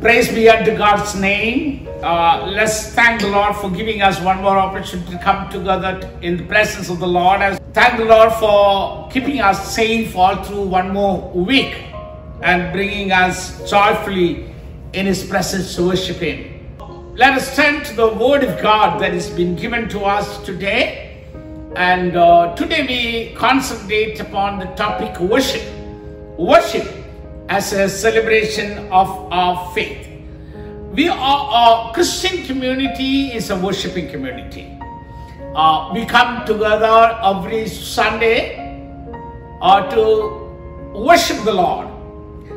Praise 0.00 0.28
be 0.28 0.46
unto 0.46 0.76
God's 0.76 1.14
name. 1.14 1.88
Uh, 2.02 2.46
let's 2.46 2.92
thank 2.92 3.22
the 3.22 3.28
Lord 3.28 3.56
for 3.56 3.70
giving 3.70 4.02
us 4.02 4.20
one 4.20 4.42
more 4.42 4.58
opportunity 4.58 5.10
to 5.12 5.18
come 5.18 5.48
together 5.48 6.10
in 6.20 6.36
the 6.36 6.44
presence 6.44 6.90
of 6.90 6.98
the 6.98 7.06
Lord. 7.06 7.40
And 7.40 7.58
thank 7.72 7.96
the 7.96 8.04
Lord 8.04 8.30
for 8.34 9.08
keeping 9.10 9.40
us 9.40 9.74
safe 9.74 10.14
all 10.14 10.44
through 10.44 10.66
one 10.66 10.92
more 10.92 11.30
week 11.32 11.82
and 12.42 12.74
bringing 12.74 13.10
us 13.10 13.68
joyfully 13.68 14.52
in 14.92 15.06
His 15.06 15.24
presence 15.24 15.74
to 15.76 15.86
worship 15.86 16.18
Him. 16.18 16.76
Let 17.16 17.32
us 17.32 17.56
turn 17.56 17.82
to 17.84 17.96
the 17.96 18.12
Word 18.12 18.44
of 18.44 18.60
God 18.60 19.00
that 19.00 19.14
has 19.14 19.30
been 19.30 19.56
given 19.56 19.88
to 19.88 20.00
us 20.00 20.44
today. 20.44 21.24
And 21.74 22.18
uh, 22.18 22.54
today 22.54 22.86
we 22.86 23.34
concentrate 23.34 24.20
upon 24.20 24.58
the 24.58 24.66
topic 24.74 25.18
worship. 25.18 25.66
Worship 26.38 27.05
as 27.48 27.72
a 27.72 27.88
celebration 27.88 28.90
of 28.90 29.08
our 29.32 29.72
faith. 29.72 30.08
We 30.92 31.08
are 31.08 31.90
a 31.90 31.92
Christian 31.92 32.44
community 32.44 33.32
is 33.32 33.50
a 33.50 33.56
worshiping 33.56 34.08
community. 34.08 34.76
Uh, 35.54 35.90
we 35.94 36.04
come 36.06 36.44
together 36.44 37.18
every 37.22 37.68
Sunday 37.68 38.56
uh, 39.60 39.88
to 39.90 40.92
worship 40.94 41.44
the 41.44 41.52
Lord. 41.52 41.88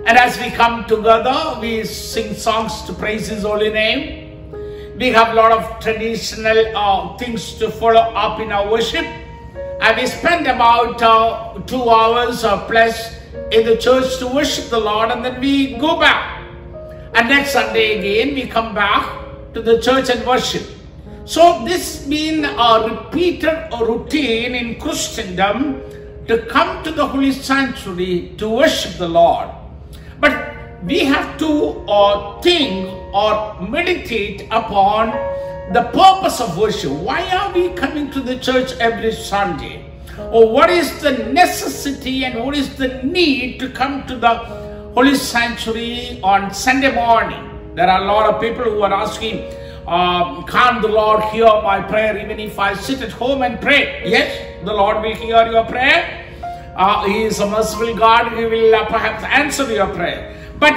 And 0.06 0.18
as 0.18 0.40
we 0.40 0.50
come 0.50 0.86
together, 0.86 1.60
we 1.62 1.84
sing 1.84 2.34
songs 2.34 2.82
to 2.84 2.94
praise 2.94 3.28
His 3.28 3.44
holy 3.44 3.70
name. 3.70 4.50
We 4.98 5.10
have 5.10 5.30
a 5.30 5.34
lot 5.34 5.52
of 5.52 5.80
traditional 5.80 6.76
uh, 6.76 7.18
things 7.18 7.54
to 7.60 7.70
follow 7.70 8.02
up 8.02 8.40
in 8.40 8.52
our 8.52 8.72
worship. 8.72 9.06
And 9.06 9.98
we 9.98 10.08
spend 10.08 10.48
about 10.48 11.02
uh, 11.02 11.60
two 11.68 11.90
hours 11.90 12.44
or 12.44 12.58
plus 12.68 13.19
in 13.52 13.66
the 13.66 13.78
church 13.78 14.18
to 14.20 14.28
worship 14.28 14.70
the 14.70 14.80
Lord, 14.80 15.12
and 15.12 15.24
then 15.24 15.40
we 15.40 15.76
go 15.78 16.00
back. 16.00 16.44
And 17.14 17.28
next 17.30 17.54
Sunday 17.54 18.00
again, 18.00 18.36
we 18.36 18.48
come 18.48 18.76
back 18.76 19.54
to 19.54 19.62
the 19.62 19.82
church 19.82 20.10
and 20.10 20.26
worship. 20.26 20.64
So 21.26 21.64
this 21.66 22.06
been 22.06 22.46
a 22.46 22.88
repeated 22.90 23.70
routine 23.80 24.56
in 24.56 24.80
Christendom 24.80 25.82
to 26.28 26.46
come 26.46 26.84
to 26.84 26.92
the 26.92 27.06
holy 27.08 27.32
sanctuary 27.32 28.34
to 28.38 28.50
worship 28.50 28.98
the 28.98 29.08
Lord. 29.08 29.50
But 30.20 30.56
we 30.84 31.00
have 31.06 31.38
to 31.40 31.84
uh, 31.90 32.42
think 32.42 32.90
or 33.14 33.60
meditate 33.62 34.48
upon 34.52 35.10
the 35.74 35.90
purpose 35.94 36.40
of 36.40 36.58
worship. 36.58 36.92
Why 36.92 37.28
are 37.30 37.52
we 37.54 37.70
coming 37.74 38.12
to 38.12 38.22
the 38.22 38.38
church 38.38 38.74
every 38.80 39.12
Sunday? 39.12 39.89
Or 40.32 40.52
what 40.52 40.70
is 40.70 41.02
the 41.02 41.12
necessity 41.34 42.26
and 42.26 42.44
what 42.44 42.56
is 42.56 42.76
the 42.76 43.02
need 43.04 43.60
to 43.60 43.70
come 43.70 44.06
to 44.08 44.16
the 44.16 44.36
holy 44.94 45.16
sanctuary 45.16 46.20
on 46.22 46.54
Sunday 46.54 46.94
morning? 46.94 47.46
There 47.76 47.90
are 47.90 48.04
a 48.04 48.06
lot 48.06 48.34
of 48.34 48.42
people 48.42 48.64
who 48.64 48.82
are 48.82 48.94
asking, 48.94 49.52
um, 49.88 50.46
can't 50.46 50.82
the 50.82 50.88
Lord 50.88 51.24
hear 51.34 51.46
my 51.46 51.82
prayer 51.82 52.18
even 52.18 52.40
if 52.40 52.60
I 52.60 52.74
sit 52.76 53.02
at 53.02 53.12
home 53.12 53.42
and 53.42 53.60
pray? 53.60 54.04
Yes, 54.06 54.66
the 54.66 54.74
Lord 54.74 55.02
will 55.02 55.16
hear 55.16 55.52
your 55.52 55.66
prayer. 55.66 56.26
Uh, 56.76 57.06
he 57.06 57.24
is 57.24 57.40
a 57.40 57.50
merciful 57.50 57.96
God. 57.96 58.38
He 58.38 58.46
will 58.46 58.76
uh, 58.76 58.86
perhaps 58.86 59.24
answer 59.24 59.72
your 59.72 59.88
prayer. 59.88 60.36
But 60.60 60.74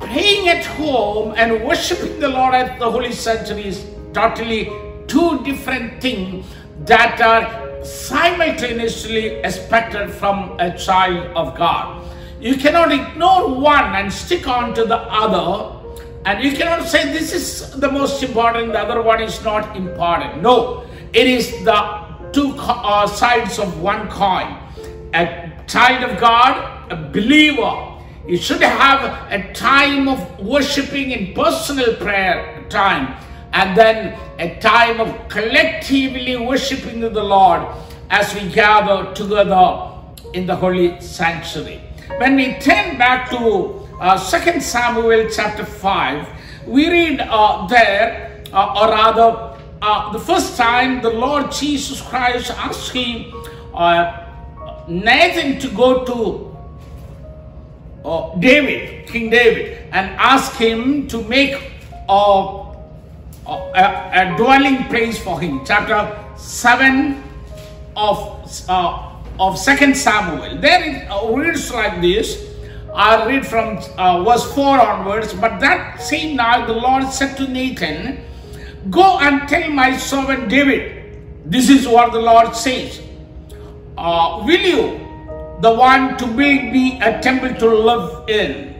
praying 0.00 0.48
at 0.48 0.64
home 0.64 1.34
and 1.36 1.64
worshiping 1.64 2.20
the 2.20 2.28
Lord 2.28 2.54
at 2.54 2.78
the 2.78 2.90
holy 2.90 3.12
sanctuary 3.12 3.66
is 3.66 3.86
totally 4.12 4.70
two 5.06 5.42
different 5.44 6.00
things 6.00 6.46
that 6.86 7.20
are 7.20 7.69
simultaneously 7.82 9.36
expected 9.42 10.10
from 10.10 10.56
a 10.58 10.76
child 10.76 11.26
of 11.36 11.56
God. 11.56 12.04
You 12.40 12.56
cannot 12.56 12.92
ignore 12.92 13.54
one 13.54 13.94
and 13.96 14.12
stick 14.12 14.48
on 14.48 14.74
to 14.74 14.84
the 14.84 14.96
other, 14.96 15.76
and 16.24 16.42
you 16.42 16.56
cannot 16.56 16.88
say 16.88 17.12
this 17.12 17.32
is 17.32 17.70
the 17.78 17.90
most 17.90 18.22
important, 18.22 18.72
the 18.72 18.78
other 18.78 19.02
one 19.02 19.22
is 19.22 19.42
not 19.44 19.76
important. 19.76 20.42
No, 20.42 20.86
it 21.12 21.26
is 21.26 21.50
the 21.64 22.06
two 22.32 22.54
uh, 22.58 23.06
sides 23.06 23.58
of 23.58 23.80
one 23.80 24.08
coin. 24.08 24.56
A 25.14 25.52
child 25.66 26.10
of 26.10 26.20
God, 26.20 26.92
a 26.92 26.96
believer, 26.96 27.90
you 28.26 28.36
should 28.36 28.62
have 28.62 29.32
a 29.32 29.52
time 29.54 30.08
of 30.08 30.40
worshiping 30.40 31.10
in 31.10 31.34
personal 31.34 31.96
prayer 31.96 32.64
time 32.68 33.16
and 33.52 33.76
then 33.76 34.18
a 34.38 34.58
time 34.60 35.00
of 35.00 35.28
collectively 35.28 36.36
worshiping 36.36 37.00
the 37.00 37.10
Lord 37.22 37.66
as 38.10 38.34
we 38.34 38.48
gather 38.50 39.12
together 39.14 39.92
in 40.34 40.46
the 40.46 40.54
holy 40.54 41.00
sanctuary. 41.00 41.80
When 42.18 42.36
we 42.36 42.54
turn 42.54 42.98
back 42.98 43.30
to 43.30 43.86
uh, 44.00 44.18
2 44.18 44.60
Samuel 44.60 45.28
chapter 45.30 45.64
5, 45.64 46.28
we 46.66 46.88
read 46.88 47.20
uh, 47.20 47.66
there, 47.66 48.44
uh, 48.52 48.80
or 48.80 48.88
rather, 48.88 49.58
uh, 49.82 50.12
the 50.12 50.18
first 50.18 50.56
time 50.56 51.00
the 51.02 51.10
Lord 51.10 51.50
Jesus 51.50 52.00
Christ 52.00 52.50
asked 52.50 52.92
him, 52.92 53.32
uh, 53.74 54.26
Nathan 54.88 55.58
to 55.60 55.68
go 55.68 56.04
to 56.04 56.50
uh, 58.04 58.36
David, 58.38 59.06
King 59.08 59.30
David, 59.30 59.78
and 59.92 60.10
ask 60.18 60.54
him 60.56 61.06
to 61.08 61.22
make 61.22 61.54
a, 62.08 62.59
a, 63.46 64.10
a 64.12 64.34
dwelling 64.36 64.84
place 64.84 65.18
for 65.22 65.40
him. 65.40 65.64
Chapter 65.64 66.18
7 66.36 67.22
of, 67.96 68.64
uh, 68.68 69.12
of 69.38 69.62
2 69.62 69.94
Samuel. 69.94 70.60
There 70.60 70.84
it 70.84 71.10
uh, 71.10 71.32
reads 71.32 71.72
like 71.72 72.00
this. 72.00 72.46
I'll 72.94 73.26
read 73.28 73.46
from 73.46 73.78
uh, 73.96 74.24
verse 74.24 74.52
4 74.54 74.80
onwards. 74.80 75.32
But 75.34 75.60
that 75.60 76.00
same 76.00 76.36
night 76.36 76.66
the 76.66 76.74
Lord 76.74 77.08
said 77.08 77.36
to 77.36 77.48
Nathan, 77.48 78.24
Go 78.90 79.18
and 79.18 79.48
tell 79.48 79.70
my 79.70 79.96
servant 79.96 80.48
David, 80.48 81.20
this 81.44 81.68
is 81.68 81.86
what 81.86 82.12
the 82.12 82.20
Lord 82.20 82.56
says. 82.56 83.00
Uh, 83.96 84.42
will 84.44 84.60
you 84.60 85.10
the 85.60 85.74
one 85.74 86.16
to 86.16 86.26
build 86.26 86.72
me 86.72 86.98
a 87.02 87.20
temple 87.20 87.54
to 87.54 87.68
live 87.68 88.28
in. 88.30 88.74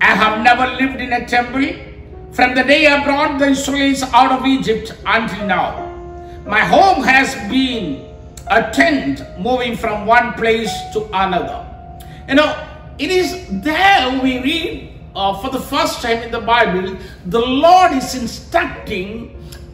I 0.00 0.14
have 0.14 0.42
never 0.42 0.66
lived 0.76 0.98
in 0.98 1.12
a 1.12 1.26
temple 1.26 1.68
from 2.36 2.54
the 2.54 2.62
day 2.62 2.86
I 2.86 3.02
brought 3.02 3.38
the 3.38 3.46
Israelites 3.46 4.02
out 4.02 4.30
of 4.30 4.44
Egypt 4.44 4.92
until 5.06 5.46
now. 5.46 5.88
My 6.44 6.60
home 6.60 7.02
has 7.02 7.34
been 7.48 8.14
a 8.48 8.70
tent 8.70 9.22
moving 9.38 9.74
from 9.74 10.04
one 10.04 10.34
place 10.34 10.70
to 10.92 11.06
another. 11.14 11.64
You 12.28 12.34
know, 12.34 12.68
it 12.98 13.10
is 13.10 13.46
there 13.62 14.20
we 14.22 14.38
read 14.40 14.92
uh, 15.14 15.40
for 15.40 15.48
the 15.48 15.58
first 15.58 16.02
time 16.02 16.22
in 16.24 16.30
the 16.30 16.42
Bible, 16.42 16.98
the 17.24 17.40
Lord 17.40 17.92
is 17.92 18.14
instructing 18.14 19.32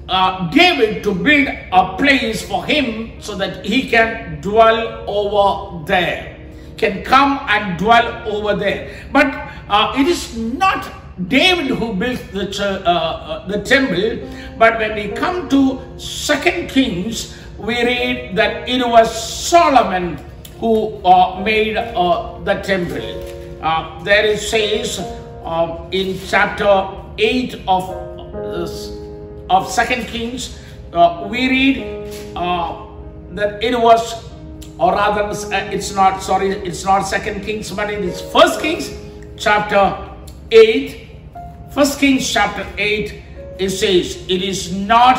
uh, 0.08 0.48
David 0.50 1.02
to 1.02 1.12
build 1.12 1.48
a 1.48 1.96
place 1.96 2.46
for 2.46 2.64
him 2.64 3.20
so 3.20 3.34
that 3.34 3.64
he 3.64 3.90
can 3.90 4.40
dwell 4.40 5.04
over 5.08 5.84
there 5.84 6.32
can 6.82 7.04
come 7.04 7.38
and 7.48 7.78
dwell 7.78 8.26
over 8.26 8.58
there. 8.58 9.06
But 9.12 9.26
uh, 9.68 9.94
it 9.96 10.08
is 10.08 10.36
not 10.36 11.01
David 11.28 11.66
who 11.66 11.94
built 11.94 12.20
the, 12.32 12.48
uh, 12.58 12.88
uh, 12.88 13.46
the 13.46 13.62
temple, 13.62 14.28
but 14.58 14.78
when 14.78 14.94
we 14.94 15.08
come 15.08 15.48
to 15.50 15.80
Second 15.98 16.68
Kings, 16.70 17.36
we 17.58 17.74
read 17.84 18.36
that 18.36 18.68
it 18.68 18.86
was 18.86 19.08
Solomon 19.12 20.18
who 20.58 21.04
uh, 21.04 21.40
made 21.40 21.76
uh, 21.76 22.38
the 22.44 22.54
temple. 22.62 23.02
Uh, 23.62 24.02
there 24.04 24.26
it 24.26 24.38
says 24.38 24.98
um, 25.44 25.88
in 25.92 26.18
chapter 26.26 26.88
8 27.18 27.62
of, 27.68 27.90
of 29.50 29.70
Second 29.70 30.06
Kings, 30.06 30.58
we 31.28 31.48
read 31.48 32.12
that 33.34 33.62
it 33.62 33.78
was 33.78 34.32
or 34.78 34.92
rather 34.92 35.22
uh, 35.22 35.70
it's 35.70 35.94
not 35.94 36.22
sorry 36.22 36.50
it's 36.50 36.84
not 36.84 37.02
second 37.02 37.42
kings 37.44 37.70
but 37.70 37.90
it 37.90 38.04
is 38.04 38.20
first 38.32 38.60
kings 38.60 38.90
chapter 39.36 39.84
8 40.50 41.01
first 41.74 41.98
kings 41.98 42.30
chapter 42.32 42.66
8 42.78 43.22
it 43.58 43.70
says 43.70 44.24
it 44.28 44.42
is 44.42 44.74
not 44.74 45.18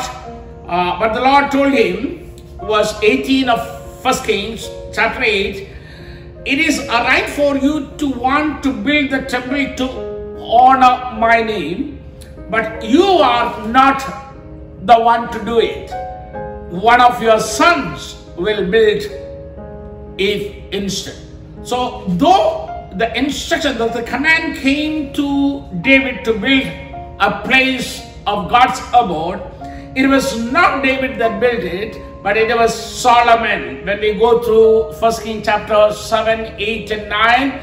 uh, 0.66 0.98
but 0.98 1.12
the 1.14 1.20
lord 1.20 1.50
told 1.50 1.72
him 1.72 2.32
verse 2.62 2.94
18 3.02 3.48
of 3.48 3.60
first 4.02 4.24
kings 4.24 4.68
chapter 4.92 5.22
8 5.22 5.68
it 6.44 6.58
is 6.58 6.78
a 6.80 7.00
right 7.08 7.28
for 7.28 7.56
you 7.56 7.90
to 7.96 8.08
want 8.10 8.62
to 8.62 8.72
build 8.72 9.10
the 9.10 9.22
temple 9.22 9.64
to 9.82 9.88
honor 10.60 11.18
my 11.18 11.42
name 11.42 12.00
but 12.50 12.84
you 12.84 13.04
are 13.04 13.66
not 13.68 14.02
the 14.82 14.98
one 15.12 15.30
to 15.32 15.44
do 15.44 15.60
it 15.60 15.90
one 16.70 17.00
of 17.00 17.22
your 17.22 17.38
sons 17.40 18.16
will 18.36 18.68
build 18.70 19.02
if 20.18 20.72
instant. 20.72 21.18
So 21.62 22.04
though 22.08 22.73
the 22.96 23.16
instruction, 23.16 23.76
that 23.78 23.92
the 23.92 24.02
command 24.02 24.58
came 24.58 25.12
to 25.14 25.64
David 25.80 26.24
to 26.24 26.32
build 26.32 26.66
a 27.20 27.42
place 27.44 28.02
of 28.26 28.48
God's 28.48 28.80
abode, 28.92 29.40
it 29.96 30.06
was 30.06 30.40
not 30.50 30.82
David 30.82 31.18
that 31.18 31.40
built 31.40 31.62
it, 31.62 31.96
but 32.22 32.36
it 32.36 32.56
was 32.56 32.74
Solomon. 32.74 33.84
When 33.84 34.00
we 34.00 34.14
go 34.14 34.42
through 34.42 34.94
First 34.98 35.22
King 35.22 35.42
chapter 35.42 35.92
7, 35.92 36.54
8, 36.58 36.90
and 36.90 37.08
9, 37.08 37.60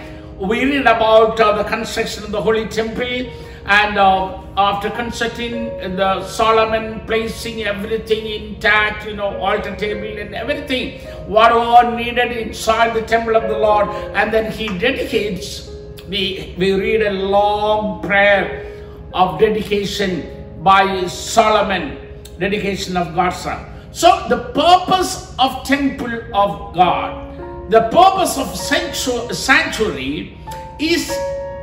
we 0.48 0.66
read 0.66 0.82
about 0.82 1.40
uh, 1.40 1.62
the 1.62 1.64
construction 1.64 2.24
of 2.24 2.32
the 2.32 2.42
Holy 2.42 2.68
Temple 2.68 3.30
And 3.66 3.98
uh, 3.98 4.42
after 4.58 4.90
constructing 4.90 5.66
the 5.96 6.26
Solomon, 6.28 7.02
placing 7.06 7.64
everything 7.64 8.26
intact, 8.26 9.06
you 9.08 9.16
know, 9.16 9.38
altar 9.38 9.76
table 9.76 10.18
and 10.18 10.34
everything, 10.34 11.00
whatever 11.28 11.96
needed 11.96 12.32
inside 12.32 12.94
the 12.94 13.04
temple 13.04 13.36
of 13.36 13.44
the 13.44 13.58
Lord, 13.58 13.90
and 14.16 14.34
then 14.34 14.52
he 14.52 14.68
dedicates. 14.80 15.70
We 16.10 16.56
we 16.58 16.74
read 16.74 17.04
a 17.04 17.12
long 17.12 18.02
prayer 18.02 18.68
of 19.14 19.40
dedication 19.40 20.24
by 20.64 21.08
Solomon, 21.08 21.98
dedication 22.40 22.98
of 22.98 23.16
God's 23.16 23.38
son. 23.38 23.66
So 23.92 24.26
the 24.28 24.52
purpose 24.54 25.36
of 25.38 25.64
temple 25.64 26.22
of 26.34 26.74
God, 26.74 27.70
the 27.70 27.82
purpose 27.92 28.38
of 28.38 28.56
sanctuary 28.56 30.38
is, 30.80 31.12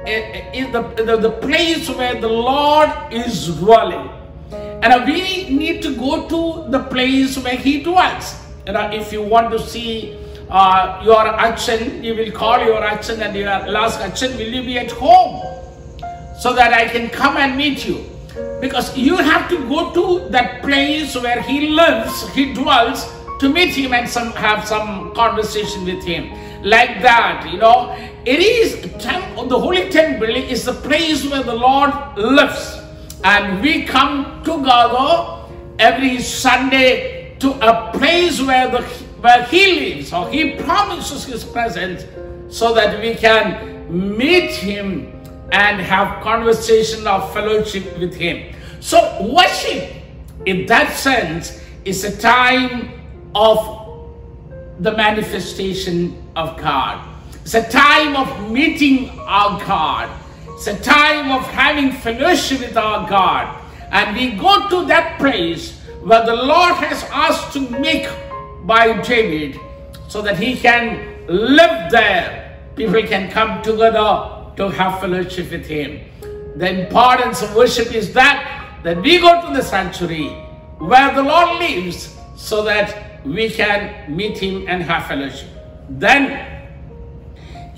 is 0.09 0.73
the, 0.73 0.83
the, 1.05 1.17
the 1.17 1.31
place 1.31 1.89
where 1.91 2.21
the 2.21 2.29
Lord 2.29 2.91
is 3.13 3.57
dwelling. 3.59 4.11
And 4.51 5.05
we 5.07 5.51
need 5.51 5.83
to 5.83 5.95
go 5.97 6.29
to 6.29 6.71
the 6.71 6.85
place 6.85 7.37
where 7.39 7.57
He 7.57 7.83
dwells. 7.83 8.35
You 8.67 8.73
know, 8.73 8.91
if 8.91 9.13
you 9.13 9.23
want 9.23 9.51
to 9.51 9.59
see 9.59 10.17
uh, 10.51 11.03
your 11.05 11.27
action, 11.27 12.03
you 12.03 12.15
will 12.15 12.31
call 12.33 12.59
your 12.65 12.83
action 12.83 13.21
and 13.23 13.37
your 13.37 13.47
last 13.47 14.01
action, 14.01 14.37
will 14.37 14.49
you 14.49 14.63
be 14.63 14.79
at 14.79 14.91
home? 14.93 15.43
So 16.39 16.55
that 16.55 16.73
I 16.73 16.89
can 16.89 17.11
come 17.11 17.37
and 17.37 17.57
meet 17.57 17.87
you. 17.87 18.05
Because 18.61 18.97
you 18.97 19.17
have 19.17 19.49
to 19.51 19.59
go 19.69 19.93
to 19.93 20.29
that 20.31 20.63
place 20.63 21.17
where 21.17 21.43
He 21.43 21.71
lives, 21.71 22.29
He 22.35 22.55
dwells, 22.55 23.05
to 23.41 23.49
meet 23.49 23.75
Him 23.75 23.93
and 23.93 24.09
some, 24.09 24.33
have 24.33 24.67
some 24.67 25.15
conversation 25.15 25.85
with 25.85 26.05
Him. 26.05 26.31
Like 26.63 27.03
that, 27.03 27.49
you 27.53 27.59
know, 27.59 27.97
it 28.29 28.41
is 28.41 28.77
the 28.93 29.59
holy 29.59 29.89
temple 29.89 30.29
is 30.29 30.65
the 30.67 30.75
place 30.75 31.25
where 31.31 31.43
the 31.43 31.55
Lord 31.55 31.93
lives, 32.19 32.77
and 33.25 33.63
we 33.63 33.85
come 33.85 34.43
together 34.45 35.47
every 35.79 36.21
Sunday 36.21 37.37
to 37.39 37.53
a 37.67 37.91
place 37.93 38.43
where 38.43 38.69
the 38.71 38.83
where 39.25 39.45
He 39.47 39.95
lives, 39.95 40.13
or 40.13 40.29
He 40.29 40.57
promises 40.57 41.25
His 41.25 41.43
presence, 41.43 42.05
so 42.55 42.75
that 42.75 43.01
we 43.01 43.15
can 43.15 43.89
meet 43.89 44.51
Him 44.51 45.11
and 45.51 45.81
have 45.81 46.23
conversation 46.23 47.07
of 47.07 47.33
fellowship 47.33 47.99
with 47.99 48.15
Him. 48.15 48.55
So 48.81 48.99
worship, 49.33 49.91
in 50.45 50.67
that 50.67 50.93
sense, 50.93 51.65
is 51.87 52.05
a 52.05 52.15
time 52.21 52.93
of 53.35 53.59
the 54.81 54.93
manifestation 54.93 56.23
of 56.37 56.57
God. 56.59 57.18
It's 57.49 57.55
a 57.55 57.67
time 57.67 58.15
of 58.15 58.51
meeting 58.51 59.09
our 59.21 59.59
God. 59.65 60.11
It's 60.51 60.67
a 60.67 60.79
time 60.81 61.33
of 61.33 61.47
having 61.47 61.93
fellowship 61.93 62.61
with 62.61 62.77
our 62.77 63.09
God. 63.09 63.65
And 63.91 64.15
we 64.15 64.33
go 64.33 64.69
to 64.69 64.85
that 64.89 65.19
place 65.19 65.81
where 66.03 66.27
the 66.27 66.37
Lord 66.37 66.75
has 66.75 67.05
asked 67.05 67.55
to 67.55 67.61
make 67.61 68.07
by 68.67 69.01
David 69.01 69.59
so 70.09 70.21
that 70.21 70.39
he 70.39 70.59
can 70.59 71.25
live 71.27 71.91
there. 71.91 72.59
People 72.77 73.03
can 73.05 73.31
come 73.31 73.63
together 73.63 74.53
to 74.59 74.69
have 74.69 75.01
fellowship 75.01 75.51
with 75.51 75.65
him. 75.65 76.05
The 76.57 76.85
importance 76.85 77.41
of 77.41 77.57
worship 77.57 77.95
is 77.95 78.13
that 78.13 78.83
that 78.85 79.01
we 79.01 79.21
go 79.21 79.49
to 79.49 79.57
the 79.57 79.63
sanctuary 79.63 80.29
where 80.77 81.15
the 81.15 81.23
Lord 81.23 81.61
lives 81.61 82.15
so 82.37 82.63
that 82.65 83.25
we 83.25 83.49
can 83.49 84.15
meet 84.15 84.37
him 84.37 84.67
and 84.69 84.83
have 84.83 85.07
fellowship. 85.07 85.49
Then 85.89 86.58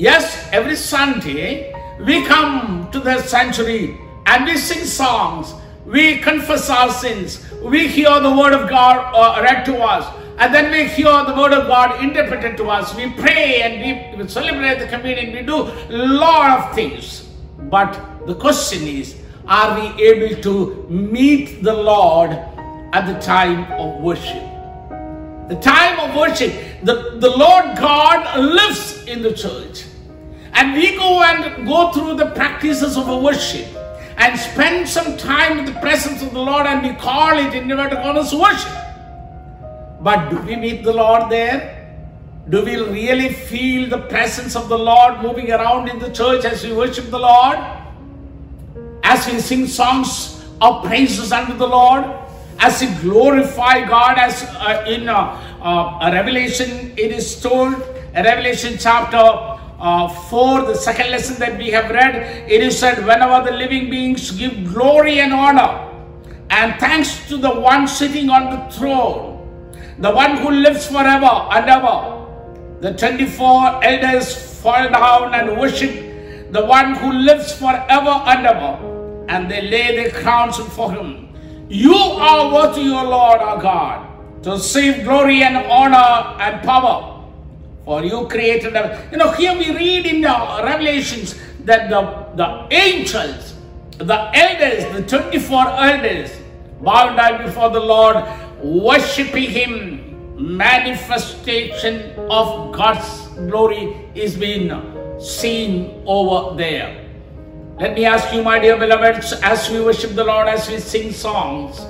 Yes, 0.00 0.48
every 0.50 0.76
Sunday 0.76 1.74
we 2.00 2.24
come 2.24 2.90
to 2.90 3.00
the 3.00 3.20
sanctuary 3.20 4.00
and 4.24 4.46
we 4.46 4.56
sing 4.56 4.86
songs. 4.86 5.52
We 5.84 6.16
confess 6.16 6.70
our 6.70 6.90
sins. 6.90 7.44
We 7.62 7.86
hear 7.86 8.18
the 8.18 8.34
word 8.34 8.54
of 8.54 8.70
God 8.70 8.96
uh, 9.14 9.42
read 9.42 9.66
to 9.66 9.76
us. 9.76 10.06
And 10.38 10.54
then 10.54 10.72
we 10.72 10.88
hear 10.88 11.12
the 11.26 11.34
word 11.36 11.52
of 11.52 11.66
God 11.66 12.02
interpreted 12.02 12.56
to 12.56 12.70
us. 12.70 12.94
We 12.94 13.10
pray 13.10 13.60
and 13.60 14.18
we 14.18 14.26
celebrate 14.26 14.78
the 14.78 14.86
communion. 14.86 15.34
We 15.34 15.42
do 15.42 15.64
a 15.64 15.92
lot 15.92 16.58
of 16.58 16.74
things. 16.74 17.28
But 17.68 17.92
the 18.24 18.36
question 18.36 18.84
is, 18.84 19.20
are 19.46 19.78
we 19.78 20.02
able 20.02 20.42
to 20.44 20.86
meet 20.88 21.62
the 21.62 21.74
Lord 21.74 22.30
at 22.94 23.04
the 23.04 23.20
time 23.20 23.70
of 23.72 24.00
worship? 24.00 24.48
The 25.50 25.60
time 25.60 26.00
of 26.00 26.16
worship, 26.16 26.54
the, 26.84 27.18
the 27.18 27.36
Lord 27.36 27.76
God 27.76 28.40
lives 28.40 29.04
in 29.06 29.20
the 29.20 29.34
church. 29.34 29.84
And 30.54 30.74
we 30.74 30.96
go 30.96 31.22
and 31.22 31.66
go 31.66 31.92
through 31.92 32.16
the 32.16 32.30
practices 32.30 32.96
of 32.96 33.06
worship 33.22 33.68
and 34.16 34.38
spend 34.38 34.88
some 34.88 35.16
time 35.16 35.58
in 35.58 35.64
the 35.64 35.78
presence 35.80 36.22
of 36.22 36.32
the 36.32 36.40
Lord 36.40 36.66
and 36.66 36.82
we 36.82 36.94
call 36.94 37.38
it 37.38 37.54
in 37.54 37.70
inverted 37.70 37.98
commas 37.98 38.34
worship. 38.34 38.72
But 40.00 40.30
do 40.30 40.38
we 40.38 40.56
meet 40.56 40.82
the 40.82 40.92
Lord 40.92 41.30
there? 41.30 41.76
Do 42.48 42.64
we 42.64 42.76
really 42.76 43.32
feel 43.32 43.88
the 43.88 43.98
presence 44.08 44.56
of 44.56 44.68
the 44.68 44.78
Lord 44.78 45.22
moving 45.22 45.52
around 45.52 45.88
in 45.88 45.98
the 45.98 46.10
church 46.10 46.44
as 46.44 46.64
we 46.64 46.72
worship 46.72 47.10
the 47.10 47.18
Lord? 47.18 47.58
As 49.04 49.26
we 49.26 49.38
sing 49.40 49.66
songs 49.66 50.44
of 50.60 50.84
praises 50.84 51.32
unto 51.32 51.56
the 51.56 51.66
Lord? 51.66 52.04
As 52.58 52.80
we 52.80 52.88
glorify 53.00 53.86
God 53.86 54.18
as 54.18 54.42
uh, 54.42 54.84
in 54.86 55.08
uh, 55.08 55.14
uh, 55.62 56.10
Revelation 56.12 56.92
it 56.96 57.10
is 57.12 57.40
told, 57.40 57.74
Revelation 58.14 58.76
chapter 58.78 59.59
uh, 59.80 60.08
4, 60.08 60.66
the 60.66 60.74
second 60.74 61.10
lesson 61.10 61.38
that 61.38 61.56
we 61.56 61.70
have 61.70 61.90
read, 61.90 62.14
it 62.50 62.62
is 62.62 62.78
said, 62.78 62.98
whenever 63.06 63.50
the 63.50 63.56
living 63.56 63.88
beings 63.88 64.30
give 64.30 64.72
glory 64.72 65.20
and 65.20 65.32
honor 65.32 65.88
and 66.50 66.78
thanks 66.78 67.26
to 67.28 67.36
the 67.36 67.50
one 67.50 67.88
sitting 67.88 68.28
on 68.28 68.50
the 68.50 68.74
throne, 68.74 69.72
the 69.98 70.10
one 70.10 70.36
who 70.36 70.50
lives 70.50 70.86
forever 70.86 71.48
and 71.52 71.70
ever, 71.70 72.26
the 72.80 72.92
24 72.92 73.84
elders 73.84 74.60
fall 74.60 74.88
down 74.90 75.34
and 75.34 75.58
worship 75.58 76.52
the 76.52 76.64
one 76.64 76.94
who 76.96 77.12
lives 77.12 77.52
forever 77.52 78.10
and 78.26 78.46
ever, 78.46 79.24
and 79.28 79.50
they 79.50 79.62
lay 79.62 79.96
their 79.96 80.10
crowns 80.10 80.56
before 80.58 80.92
him. 80.92 81.28
You 81.68 81.94
are 81.94 82.52
worthy, 82.52 82.90
O 82.90 83.08
Lord 83.08 83.40
our 83.40 83.62
God, 83.62 84.42
to 84.42 84.52
receive 84.52 85.04
glory 85.04 85.42
and 85.42 85.56
honor 85.56 86.36
and 86.40 86.60
power 86.62 87.09
for 87.90 88.04
you 88.04 88.28
created 88.28 88.72
them. 88.72 88.86
You 89.10 89.18
know, 89.18 89.32
here 89.32 89.52
we 89.52 89.74
read 89.74 90.06
in 90.06 90.20
the 90.20 90.34
Revelations 90.62 91.34
that 91.64 91.90
the, 91.90 92.02
the 92.36 92.48
angels, 92.70 93.54
the 93.98 94.18
elders, 94.32 94.84
the 94.94 95.18
24 95.18 95.68
elders, 95.70 96.30
bow 96.80 97.16
down 97.16 97.44
before 97.44 97.70
the 97.70 97.80
Lord, 97.80 98.16
worshiping 98.62 99.50
Him. 99.50 100.06
Manifestation 100.38 102.14
of 102.30 102.72
God's 102.72 103.26
glory 103.50 104.08
is 104.14 104.36
being 104.36 104.70
seen 105.20 106.04
over 106.06 106.56
there. 106.56 107.04
Let 107.80 107.94
me 107.94 108.04
ask 108.06 108.32
you, 108.32 108.44
my 108.44 108.60
dear 108.60 108.78
beloveds, 108.78 109.32
as 109.42 109.68
we 109.68 109.82
worship 109.82 110.14
the 110.14 110.24
Lord, 110.24 110.46
as 110.46 110.70
we 110.70 110.78
sing 110.78 111.10
songs, 111.12 111.80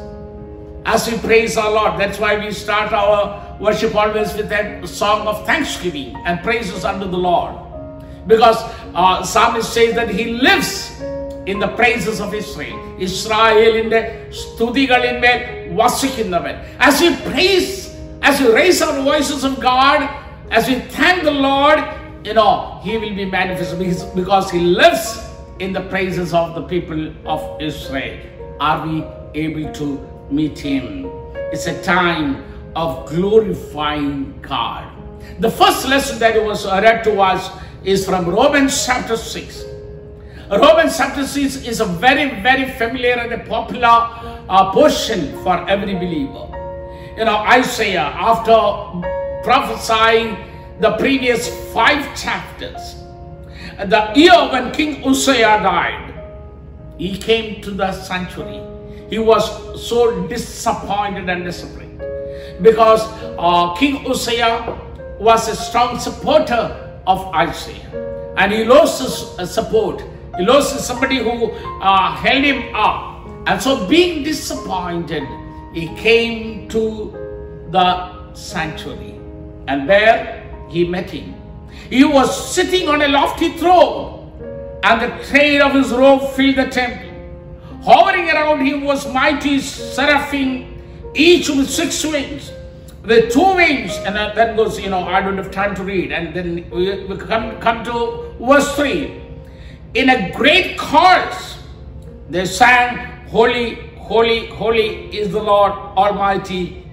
as 0.86 1.06
we 1.08 1.18
praise 1.18 1.58
our 1.58 1.70
Lord. 1.70 2.00
That's 2.00 2.18
why 2.18 2.38
we 2.38 2.50
start 2.52 2.92
our 2.92 3.49
worship 3.59 3.95
always 3.95 4.33
with 4.33 4.49
that 4.49 4.87
song 4.87 5.27
of 5.27 5.45
thanksgiving 5.45 6.15
and 6.25 6.41
praises 6.41 6.85
unto 6.85 7.07
the 7.07 7.17
Lord. 7.17 7.55
Because 8.27 8.57
uh, 8.93 9.23
psalmist 9.23 9.73
says 9.73 9.95
that 9.95 10.09
he 10.09 10.33
lives 10.33 11.01
in 11.45 11.59
the 11.59 11.67
praises 11.79 12.19
of 12.19 12.33
Israel. 12.33 12.77
ഇസ്രായേലിന്റെ 13.05 14.01
സ്തുതികളിന്മേൽ 14.41 15.39
വസിക്കുന്നവൻ 15.79 16.55
As 16.87 16.95
we 17.03 17.09
praise, 17.29 17.69
as 18.29 18.35
we 18.41 18.47
raise 18.61 18.79
our 18.85 18.97
voices 19.11 19.41
of 19.49 19.53
God, 19.71 19.99
as 20.57 20.63
we 20.71 20.77
thank 20.97 21.17
the 21.29 21.37
Lord, 21.49 21.79
you 22.27 22.33
know, 22.39 22.79
He 22.85 22.93
will 23.01 23.15
be 23.21 23.25
manifest 23.39 23.73
because 24.21 24.45
He 24.55 24.61
lives 24.81 25.03
in 25.63 25.71
the 25.77 25.83
praises 25.93 26.33
of 26.41 26.47
the 26.57 26.63
people 26.73 27.01
of 27.33 27.41
Israel. 27.69 28.17
Are 28.67 28.79
we 28.87 28.95
able 29.45 29.71
to 29.73 29.87
meet 30.29 30.57
Him. 30.57 31.11
It's 31.51 31.67
a 31.67 31.81
time 31.83 32.43
of 32.76 33.08
glorifying 33.08 34.38
God. 34.42 34.86
The 35.40 35.50
first 35.50 35.88
lesson 35.88 36.18
that 36.18 36.42
was 36.42 36.66
read 36.66 37.04
to 37.04 37.20
us 37.20 37.50
is 37.84 38.04
from 38.04 38.28
Romans 38.28 38.86
chapter 38.86 39.16
6. 39.16 39.64
Romans 40.50 40.96
chapter 40.96 41.26
6 41.26 41.66
is 41.66 41.80
a 41.80 41.84
very, 41.84 42.40
very 42.42 42.70
familiar 42.72 43.14
and 43.14 43.32
a 43.32 43.38
popular 43.48 43.86
uh, 44.48 44.72
portion 44.72 45.32
for 45.42 45.68
every 45.68 45.94
believer. 45.94 46.48
You 47.16 47.24
know, 47.24 47.36
Isaiah, 47.36 48.12
after 48.14 48.52
prophesying 49.44 50.36
the 50.80 50.96
previous 50.96 51.48
five 51.72 52.02
chapters, 52.16 52.96
the 53.78 54.12
year 54.14 54.50
when 54.50 54.72
King 54.72 55.04
Uzziah 55.06 55.62
died, 55.62 56.14
he 56.98 57.16
came 57.16 57.62
to 57.62 57.70
the 57.70 57.92
sanctuary 57.92 58.70
he 59.10 59.18
was 59.18 59.44
so 59.88 60.26
disappointed 60.28 61.28
and 61.28 61.44
disappointed 61.44 61.89
because 62.62 63.02
uh, 63.38 63.74
King 63.74 64.06
Uzziah 64.06 64.78
was 65.18 65.48
a 65.48 65.56
strong 65.56 65.98
supporter 65.98 67.00
of 67.06 67.26
Isaiah 67.34 68.34
and 68.36 68.52
he 68.52 68.64
lost 68.64 69.02
his 69.02 69.38
uh, 69.38 69.46
support. 69.46 70.02
He 70.38 70.44
lost 70.44 70.78
somebody 70.80 71.18
who 71.18 71.50
uh, 71.82 72.14
held 72.14 72.44
him 72.44 72.74
up. 72.74 73.26
And 73.46 73.60
so, 73.60 73.86
being 73.86 74.22
disappointed, 74.22 75.24
he 75.74 75.88
came 75.96 76.68
to 76.68 77.12
the 77.70 78.34
sanctuary. 78.34 79.14
And 79.66 79.88
there 79.88 80.42
he 80.68 80.86
met 80.86 81.10
him. 81.10 81.34
He 81.90 82.04
was 82.04 82.54
sitting 82.54 82.88
on 82.88 83.02
a 83.02 83.08
lofty 83.08 83.50
throne, 83.58 84.32
and 84.82 85.00
the 85.00 85.24
train 85.26 85.60
of 85.60 85.72
his 85.74 85.90
robe 85.90 86.30
filled 86.32 86.56
the 86.56 86.66
temple. 86.66 87.08
Hovering 87.82 88.28
around 88.30 88.64
him 88.64 88.84
was 88.84 89.12
mighty 89.12 89.58
seraphim, 89.58 90.69
each 91.14 91.48
with 91.48 91.70
six 91.70 92.04
wings. 92.04 92.52
The 93.02 93.30
two 93.30 93.54
wings, 93.54 93.96
and 94.04 94.14
that 94.14 94.56
goes, 94.56 94.78
you 94.78 94.90
know, 94.90 95.00
I 95.00 95.20
don't 95.20 95.38
have 95.38 95.50
time 95.50 95.74
to 95.76 95.82
read. 95.82 96.12
And 96.12 96.34
then 96.34 96.68
we, 96.70 97.04
we 97.04 97.16
come, 97.16 97.58
come 97.60 97.82
to 97.84 98.34
verse 98.38 98.74
3. 98.76 99.20
In 99.94 100.10
a 100.10 100.30
great 100.32 100.78
chorus, 100.78 101.58
they 102.28 102.44
sang, 102.44 103.26
Holy, 103.28 103.74
holy, 103.96 104.46
holy 104.48 105.16
is 105.16 105.32
the 105.32 105.42
Lord 105.42 105.72
Almighty. 105.72 106.84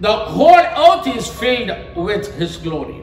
The 0.00 0.12
whole 0.12 0.58
earth 0.58 1.06
is 1.06 1.28
filled 1.28 1.70
with 1.94 2.34
His 2.36 2.56
glory. 2.56 3.00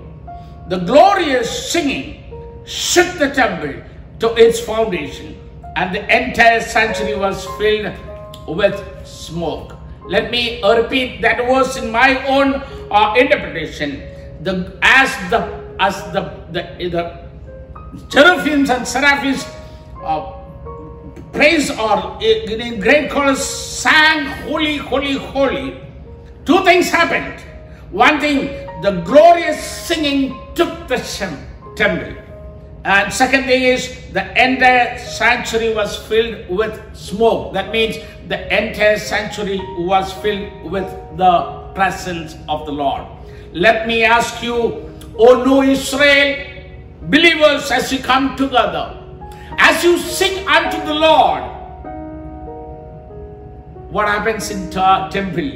The 0.67 0.79
glorious 0.79 1.71
singing 1.71 2.23
shook 2.65 3.17
the 3.17 3.29
temple 3.29 3.81
to 4.19 4.35
its 4.35 4.59
foundation, 4.59 5.39
and 5.75 5.95
the 5.95 6.01
entire 6.01 6.59
sanctuary 6.61 7.15
was 7.15 7.45
filled 7.57 7.95
with 8.47 8.83
smoke. 9.07 9.78
Let 10.09 10.31
me 10.31 10.61
repeat 10.61 11.21
that 11.21 11.37
verse 11.45 11.77
in 11.77 11.91
my 11.91 12.25
own 12.25 12.55
uh, 12.91 13.13
interpretation. 13.17 14.01
The 14.41 14.77
as 14.81 15.13
the 15.29 15.39
as 15.79 15.95
the 16.11 16.21
the, 16.51 16.63
the 16.89 17.03
cherubims 18.09 18.69
and 18.69 18.87
seraphims 18.87 19.45
uh, 20.03 20.33
praise 21.31 21.69
or 21.71 22.17
in 22.21 22.79
great 22.79 23.11
chorus 23.11 23.43
sang 23.45 24.25
holy 24.47 24.77
holy 24.77 25.13
holy 25.13 25.77
two 26.45 26.63
things 26.63 26.89
happened 26.89 27.39
one 27.91 28.19
thing 28.19 28.49
the 28.81 29.01
glorious 29.03 29.59
singing 29.61 30.37
took 30.55 30.87
the 30.87 30.97
temple. 31.75 32.28
And 32.85 33.11
second 33.11 33.43
thing 33.43 33.63
is 33.63 33.89
the 34.13 34.23
entire 34.41 34.97
sanctuary 34.97 35.73
was 35.73 35.97
filled 35.97 36.49
with 36.49 36.79
smoke. 36.95 37.53
That 37.53 37.71
means 37.71 37.97
the 38.27 38.39
entire 38.55 38.97
sanctuary 38.97 39.59
was 39.79 40.13
filled 40.13 40.71
with 40.71 40.87
the 41.17 41.71
presence 41.75 42.35
of 42.47 42.65
the 42.65 42.71
Lord. 42.71 43.05
Let 43.51 43.87
me 43.87 44.03
ask 44.03 44.41
you, 44.41 44.95
O 45.17 45.43
New 45.43 45.63
Israel, 45.63 46.45
believers, 47.03 47.69
as 47.71 47.91
you 47.91 47.99
come 47.99 48.35
together, 48.37 48.95
as 49.57 49.83
you 49.83 49.97
sing 49.97 50.47
unto 50.47 50.77
the 50.85 50.93
Lord, 50.93 51.43
what 53.91 54.07
happens 54.07 54.51
in 54.51 54.69
the 54.69 55.09
temple? 55.11 55.51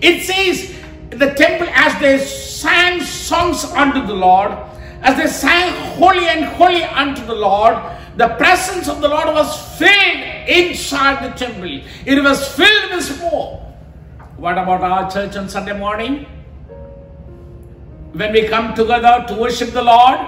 It 0.00 0.22
says 0.24 0.74
the 1.10 1.34
temple 1.34 1.68
as 1.70 2.00
they 2.00 2.18
sang 2.18 3.00
songs 3.02 3.64
unto 3.64 4.06
the 4.06 4.14
Lord, 4.14 4.52
as 5.02 5.16
they 5.16 5.26
sang 5.26 5.72
holy 5.96 6.28
and 6.28 6.44
holy 6.44 6.82
unto 6.82 7.24
the 7.24 7.34
Lord, 7.34 7.76
the 8.16 8.28
presence 8.36 8.88
of 8.88 9.00
the 9.00 9.08
Lord 9.08 9.28
was 9.28 9.78
filled 9.78 10.48
inside 10.48 11.24
the 11.24 11.36
temple. 11.38 11.80
It 12.04 12.22
was 12.22 12.46
filled 12.54 12.90
with 12.92 13.04
smoke. 13.04 13.62
What 14.36 14.58
about 14.58 14.82
our 14.82 15.10
church 15.10 15.36
on 15.36 15.48
Sunday 15.48 15.78
morning? 15.78 16.26
When 18.12 18.32
we 18.32 18.48
come 18.48 18.74
together 18.74 19.24
to 19.28 19.34
worship 19.34 19.70
the 19.70 19.82
Lord, 19.82 20.18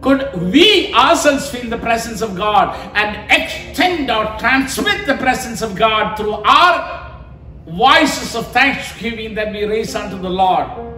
could 0.00 0.52
we 0.52 0.92
ourselves 0.94 1.50
feel 1.50 1.68
the 1.68 1.78
presence 1.78 2.20
of 2.20 2.36
God 2.36 2.74
and 2.94 3.30
extend 3.30 4.10
or 4.10 4.24
transmit 4.38 5.06
the 5.06 5.16
presence 5.16 5.60
of 5.60 5.74
God 5.76 6.16
through 6.16 6.34
our 6.34 7.24
voices 7.66 8.34
of 8.34 8.50
thanksgiving 8.52 9.34
that 9.34 9.52
we 9.52 9.64
raise 9.64 9.94
unto 9.94 10.18
the 10.18 10.30
Lord 10.30 10.97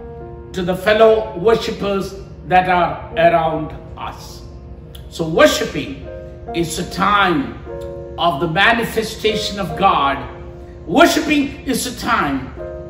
to 0.53 0.61
the 0.61 0.75
fellow 0.75 1.37
worshippers 1.37 2.15
that 2.47 2.69
are 2.69 3.13
around 3.15 3.71
us. 3.97 4.41
So, 5.09 5.27
worshiping 5.27 6.07
is 6.55 6.79
a 6.79 6.89
time 6.91 7.57
of 8.17 8.39
the 8.39 8.47
manifestation 8.47 9.59
of 9.59 9.77
God. 9.77 10.17
Worshiping 10.85 11.65
is 11.65 11.87
a 11.87 11.99
time 11.99 12.47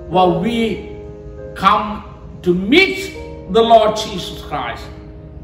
where 0.09 0.39
we 0.39 0.97
come 1.55 2.03
to 2.41 2.53
meet 2.53 3.13
the 3.51 3.61
Lord 3.61 3.95
Jesus 3.95 4.41
Christ, 4.41 4.83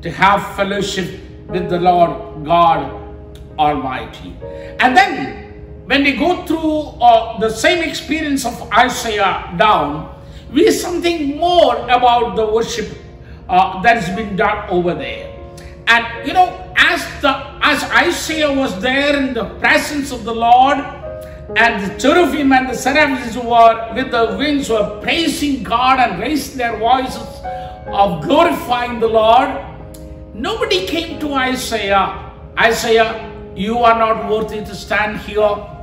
to 0.02 0.12
have 0.12 0.56
fellowship 0.56 1.20
with 1.48 1.70
the 1.70 1.80
Lord 1.80 2.46
God 2.46 2.92
Almighty. 3.60 4.36
And 4.80 4.96
then 4.96 5.48
when 5.86 6.04
we 6.04 6.14
go 6.14 6.46
through 6.46 6.80
uh, 7.02 7.40
the 7.40 7.50
same 7.50 7.84
experience 7.84 8.46
of 8.46 8.70
Isaiah 8.72 9.54
down, 9.58 10.17
we 10.52 10.72
something 10.72 11.38
more 11.38 11.76
about 11.90 12.36
the 12.36 12.46
worship 12.46 12.98
uh, 13.50 13.82
that 13.82 14.02
has 14.02 14.16
been 14.16 14.36
done 14.36 14.70
over 14.70 14.94
there. 14.94 15.34
And 15.88 16.28
you 16.28 16.34
know, 16.34 16.74
as 16.78 17.02
the 17.22 17.32
as 17.62 17.84
Isaiah 17.84 18.52
was 18.52 18.80
there 18.82 19.16
in 19.16 19.34
the 19.34 19.46
presence 19.60 20.12
of 20.12 20.24
the 20.24 20.34
Lord, 20.34 20.78
and 21.56 21.84
the 21.84 22.00
cherubim 22.00 22.52
and 22.52 22.70
the 22.70 22.76
seraphims 22.76 23.38
were 23.38 23.94
with 23.94 24.12
the 24.12 24.36
wings 24.38 24.70
were 24.70 25.00
praising 25.02 25.64
God 25.64 26.00
and 26.00 26.20
raising 26.20 26.58
their 26.58 26.78
voices 26.78 27.28
of 27.88 28.24
glorifying 28.24 29.00
the 29.00 29.08
Lord. 29.08 29.50
Nobody 30.34 30.86
came 30.86 31.20
to 31.22 31.34
Isaiah. 31.34 32.32
Isaiah, 32.60 33.32
you 33.56 33.80
are 33.80 33.98
not 33.98 34.30
worthy 34.30 34.60
to 34.60 34.76
stand 34.76 35.20
here 35.22 35.77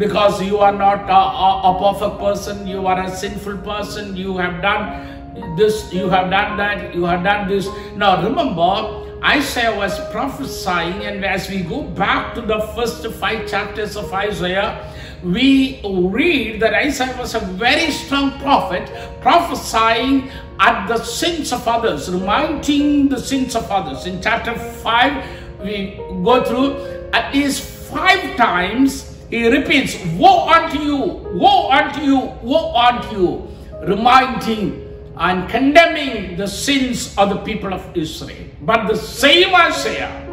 because 0.00 0.40
you 0.42 0.56
are 0.56 0.72
not 0.72 1.10
a, 1.10 1.12
a, 1.12 1.50
a, 1.70 1.72
perfect 1.78 2.18
person, 2.18 2.66
you 2.66 2.86
are 2.86 3.02
a 3.02 3.14
sinful 3.14 3.58
person, 3.58 4.16
you 4.16 4.38
have 4.38 4.62
done 4.62 5.56
this, 5.56 5.92
you 5.92 6.08
have 6.08 6.30
done 6.30 6.56
that, 6.56 6.94
you 6.94 7.04
have 7.04 7.22
done 7.22 7.46
this. 7.46 7.68
Now 7.96 8.22
remember, 8.22 9.06
Isaiah 9.22 9.76
was 9.76 10.00
prophesying, 10.10 11.04
and 11.04 11.22
as 11.22 11.50
we 11.50 11.60
go 11.60 11.82
back 11.82 12.34
to 12.34 12.40
the 12.40 12.60
first 12.74 13.06
five 13.20 13.46
chapters 13.46 13.94
of 13.94 14.10
Isaiah, 14.14 14.90
we 15.22 15.82
read 15.84 16.60
that 16.62 16.72
Isaiah 16.72 17.14
was 17.18 17.34
a 17.34 17.40
very 17.40 17.90
strong 17.90 18.40
prophet, 18.40 18.88
prophesying 19.20 20.30
at 20.60 20.86
the 20.86 21.04
sins 21.04 21.52
of 21.52 21.68
others, 21.68 22.10
reminding 22.10 23.10
the 23.10 23.20
sins 23.20 23.54
of 23.54 23.70
others. 23.70 24.06
In 24.06 24.22
chapter 24.22 24.54
5, 24.54 25.60
we 25.62 26.00
go 26.24 26.42
through 26.42 27.10
at 27.12 27.34
least 27.34 27.60
five 27.60 28.38
times 28.38 29.09
he 29.30 29.48
repeats, 29.48 29.96
Woe 30.16 30.48
unto 30.48 30.78
you, 30.78 30.96
woe 31.38 31.70
unto 31.70 32.00
you, 32.00 32.18
woe 32.42 32.74
unto 32.74 33.16
you, 33.16 33.48
reminding 33.86 34.88
and 35.16 35.48
condemning 35.48 36.36
the 36.36 36.48
sins 36.48 37.16
of 37.16 37.28
the 37.28 37.36
people 37.36 37.72
of 37.72 37.96
Israel. 37.96 38.48
But 38.62 38.88
the 38.88 38.96
same 38.96 39.54
Isaiah, 39.54 40.26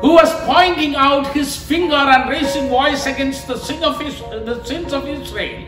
who 0.00 0.14
was 0.14 0.32
pointing 0.46 0.94
out 0.94 1.32
his 1.32 1.56
finger 1.56 1.94
and 1.94 2.30
raising 2.30 2.68
voice 2.68 3.06
against 3.06 3.46
the, 3.46 3.58
sin 3.58 3.82
of 3.82 3.98
the 3.98 4.64
sins 4.64 4.92
of 4.92 5.06
Israel, 5.06 5.64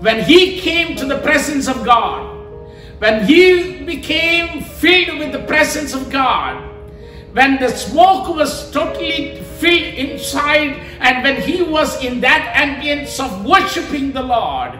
when 0.00 0.24
he 0.24 0.60
came 0.60 0.96
to 0.96 1.06
the 1.06 1.18
presence 1.18 1.68
of 1.68 1.84
God, 1.84 2.46
when 2.98 3.26
he 3.26 3.84
became 3.84 4.62
filled 4.62 5.18
with 5.18 5.32
the 5.32 5.44
presence 5.46 5.94
of 5.94 6.10
God, 6.10 6.68
when 7.32 7.58
the 7.60 7.68
smoke 7.68 8.34
was 8.34 8.70
totally 8.72 9.42
inside 9.68 10.80
and 11.00 11.22
when 11.22 11.40
he 11.42 11.62
was 11.62 12.02
in 12.02 12.20
that 12.20 12.54
ambience 12.54 13.18
of 13.18 13.44
worshiping 13.44 14.12
the 14.12 14.22
Lord, 14.22 14.78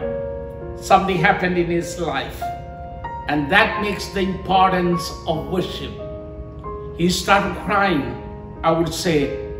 something 0.79 1.17
happened 1.17 1.57
in 1.57 1.67
his 1.67 1.99
life. 1.99 2.41
And 3.27 3.49
that 3.51 3.81
makes 3.81 4.09
the 4.09 4.21
importance 4.21 5.09
of 5.27 5.47
worship. 5.47 5.91
He 6.97 7.09
started 7.09 7.55
crying, 7.63 8.19
I 8.63 8.71
would 8.71 8.93
say. 8.93 9.51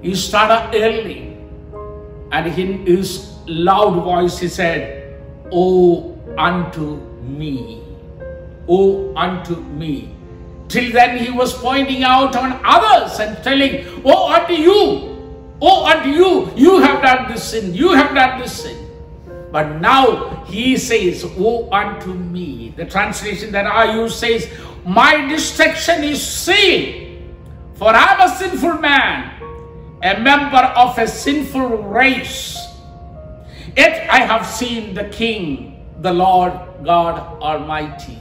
He 0.00 0.14
started 0.14 0.76
early. 0.76 1.36
And 2.30 2.46
in 2.46 2.86
his 2.86 3.36
loud 3.46 4.02
voice, 4.04 4.38
he 4.38 4.48
said, 4.48 5.20
Oh, 5.52 6.18
unto 6.38 6.96
me. 7.22 7.82
Oh, 8.68 9.12
unto 9.16 9.56
me. 9.56 10.14
Till 10.72 10.90
then, 10.90 11.18
he 11.18 11.30
was 11.30 11.52
pointing 11.52 12.02
out 12.02 12.34
on 12.34 12.58
others 12.64 13.20
and 13.20 13.36
telling, 13.44 13.84
Oh, 14.06 14.32
unto 14.32 14.54
you, 14.54 15.52
oh, 15.60 15.84
unto 15.84 16.08
you, 16.08 16.50
you 16.56 16.80
have 16.80 17.02
done 17.02 17.30
this 17.30 17.44
sin, 17.44 17.74
you 17.74 17.92
have 17.92 18.14
done 18.14 18.40
this 18.40 18.62
sin. 18.64 18.88
But 19.52 19.82
now 19.82 20.46
he 20.46 20.78
says, 20.78 21.28
Oh, 21.36 21.68
unto 21.70 22.14
me. 22.14 22.72
The 22.74 22.86
translation 22.86 23.52
that 23.52 23.66
I 23.66 24.00
use 24.00 24.16
says, 24.16 24.48
My 24.86 25.28
destruction 25.28 26.04
is 26.04 26.26
sealed, 26.26 27.20
for 27.74 27.90
I 27.90 28.16
am 28.16 28.20
a 28.24 28.34
sinful 28.34 28.78
man, 28.78 29.42
a 30.02 30.18
member 30.20 30.72
of 30.72 30.96
a 30.96 31.06
sinful 31.06 31.84
race. 31.92 32.56
Yet 33.76 34.08
I 34.08 34.20
have 34.20 34.46
seen 34.46 34.94
the 34.94 35.04
King, 35.10 35.84
the 36.00 36.14
Lord 36.14 36.54
God 36.82 37.42
Almighty. 37.42 38.16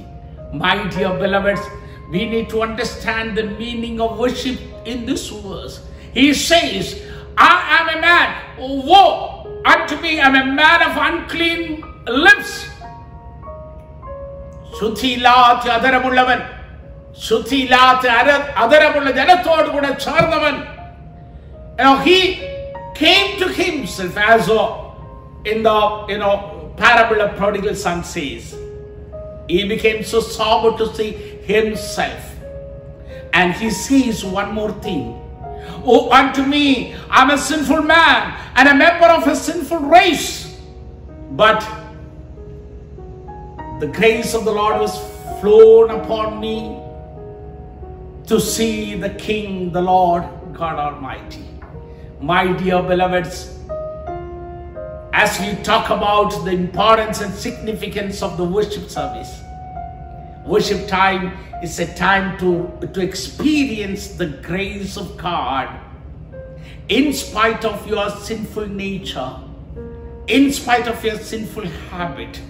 My 0.53 0.85
dear 0.89 1.17
beloveds, 1.17 1.61
we 2.10 2.24
need 2.26 2.48
to 2.50 2.62
understand 2.62 3.36
the 3.36 3.44
meaning 3.44 4.00
of 4.00 4.18
worship 4.18 4.58
in 4.84 5.06
this 5.06 5.28
verse. 5.28 5.80
He 6.12 6.32
says, 6.34 7.02
I 7.36 7.56
am 7.78 7.98
a 7.98 8.00
man, 8.00 8.28
woe 8.88 9.62
unto 9.64 10.00
me, 10.00 10.20
I 10.20 10.26
am 10.28 10.34
a 10.36 10.46
man 10.62 10.80
of 10.88 10.94
unclean 11.08 11.62
lips. 12.06 12.52
ശുദ്ധിയില്ലാത്ത 14.78 15.66
അതരമുള്ളവൻ 15.76 16.40
ശുദ്ധിയില്ലാത്ത 17.26 18.04
അര 18.18 18.30
അതരമുള്ള 18.64 19.10
ജനത്തോട് 19.20 19.68
കൂടെ 19.76 19.92
ചേർന്നവൻ 20.06 20.56
You 21.78 21.84
know, 21.84 21.96
he 22.08 22.18
came 22.98 23.38
to 23.40 23.46
himself 23.62 24.14
as 24.16 24.44
uh, 24.48 24.60
in 25.50 25.58
the 25.66 25.74
you 26.12 26.16
know 26.22 26.34
parable 26.78 27.18
of 27.24 27.36
prodigal 27.40 27.74
son 27.82 27.98
says. 28.12 28.44
He 29.52 29.58
became 29.72 29.98
so 30.12 30.20
sober 30.36 30.70
to 30.78 30.86
see 30.96 31.10
himself. 31.43 32.35
And 33.33 33.53
he 33.53 33.69
says 33.69 34.23
one 34.23 34.53
more 34.53 34.71
thing. 34.81 35.17
Oh, 35.83 36.11
unto 36.11 36.43
me, 36.43 36.95
I'm 37.09 37.29
a 37.29 37.37
sinful 37.37 37.81
man 37.81 38.37
and 38.55 38.69
a 38.69 38.75
member 38.75 39.07
of 39.07 39.27
a 39.27 39.35
sinful 39.35 39.79
race. 39.79 40.59
But 41.31 41.59
the 43.79 43.87
grace 43.87 44.33
of 44.35 44.45
the 44.45 44.51
Lord 44.51 44.79
was 44.79 44.99
flown 45.39 45.89
upon 45.89 46.39
me 46.39 46.77
to 48.27 48.39
see 48.39 48.95
the 48.95 49.09
King, 49.11 49.71
the 49.71 49.81
Lord 49.81 50.23
God 50.53 50.77
Almighty. 50.77 51.45
My 52.19 52.51
dear 52.53 52.83
beloveds, 52.83 53.57
as 55.13 55.39
we 55.39 55.61
talk 55.63 55.89
about 55.89 56.29
the 56.45 56.51
importance 56.51 57.21
and 57.21 57.33
significance 57.33 58.21
of 58.21 58.37
the 58.37 58.43
worship 58.43 58.89
service, 58.89 59.40
worship 60.45 60.87
time 60.87 61.37
is 61.61 61.79
a 61.79 61.93
time 61.95 62.37
to, 62.39 62.87
to 62.93 63.01
experience 63.01 64.09
the 64.09 64.27
grace 64.27 64.97
of 64.97 65.17
God 65.17 65.79
in 66.89 67.13
spite 67.13 67.63
of 67.63 67.87
your 67.87 68.09
sinful 68.09 68.67
nature, 68.67 69.33
in 70.27 70.51
spite 70.51 70.87
of 70.87 71.03
your 71.03 71.17
sinful 71.17 71.65
habit. 71.89 72.41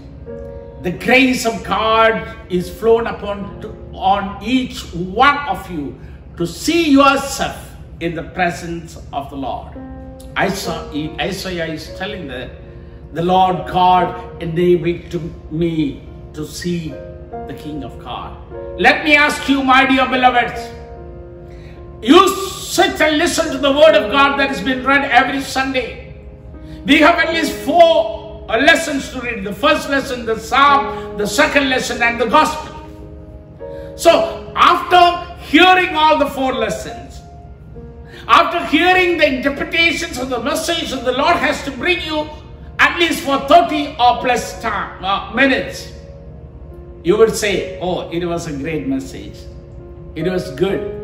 The 0.81 0.91
grace 0.91 1.45
of 1.45 1.63
God 1.63 2.37
is 2.49 2.69
flown 2.69 3.05
upon 3.05 3.61
to, 3.61 3.69
on 3.93 4.43
each 4.43 4.81
one 4.93 5.37
of 5.47 5.69
you 5.69 5.99
to 6.37 6.47
see 6.47 6.89
yourself 6.91 7.69
in 7.99 8.15
the 8.15 8.23
presence 8.23 8.97
of 9.13 9.29
the 9.29 9.35
Lord. 9.35 9.77
Isaiah, 10.37 11.15
Isaiah 11.19 11.65
is 11.67 11.93
telling 11.99 12.27
that 12.29 12.49
the 13.13 13.21
Lord 13.21 13.67
God 13.67 14.41
enabled 14.41 15.11
to 15.11 15.19
me 15.51 16.01
to 16.33 16.47
see 16.47 16.93
the 17.51 17.61
King 17.61 17.83
of 17.83 17.99
God. 17.99 18.37
Let 18.79 19.03
me 19.03 19.15
ask 19.15 19.47
you, 19.49 19.63
my 19.63 19.85
dear 19.85 20.07
beloveds, 20.07 20.61
you 22.01 22.27
sit 22.49 22.99
and 23.01 23.17
listen 23.17 23.51
to 23.51 23.57
the 23.57 23.71
word 23.71 23.95
of 23.95 24.11
God 24.11 24.39
that 24.39 24.49
has 24.49 24.61
been 24.61 24.85
read 24.85 25.09
every 25.11 25.41
Sunday. 25.41 26.25
We 26.85 26.99
have 26.99 27.15
at 27.19 27.33
least 27.33 27.53
four 27.65 28.45
uh, 28.49 28.57
lessons 28.57 29.09
to 29.11 29.21
read 29.21 29.43
the 29.43 29.53
first 29.53 29.89
lesson, 29.89 30.25
the 30.25 30.39
psalm, 30.39 31.17
the 31.17 31.27
second 31.27 31.69
lesson, 31.69 32.01
and 32.01 32.19
the 32.19 32.25
gospel. 32.25 32.75
So, 33.95 34.51
after 34.55 35.33
hearing 35.43 35.95
all 35.95 36.17
the 36.17 36.27
four 36.27 36.53
lessons, 36.53 37.19
after 38.27 38.65
hearing 38.65 39.17
the 39.17 39.27
interpretations 39.27 40.17
of 40.17 40.29
the 40.29 40.41
message 40.41 40.91
that 40.91 41.03
the 41.03 41.11
Lord 41.11 41.35
has 41.35 41.63
to 41.65 41.71
bring 41.71 42.01
you 42.01 42.29
at 42.79 42.97
least 42.97 43.23
for 43.23 43.37
30 43.47 43.95
or 43.99 44.21
plus 44.21 44.59
time, 44.61 45.03
uh, 45.03 45.33
minutes, 45.33 45.90
you 47.03 47.17
would 47.17 47.35
say, 47.35 47.79
Oh, 47.79 48.09
it 48.11 48.25
was 48.25 48.47
a 48.47 48.53
great 48.55 48.87
message. 48.87 49.37
It 50.15 50.29
was 50.29 50.51
good. 50.51 50.99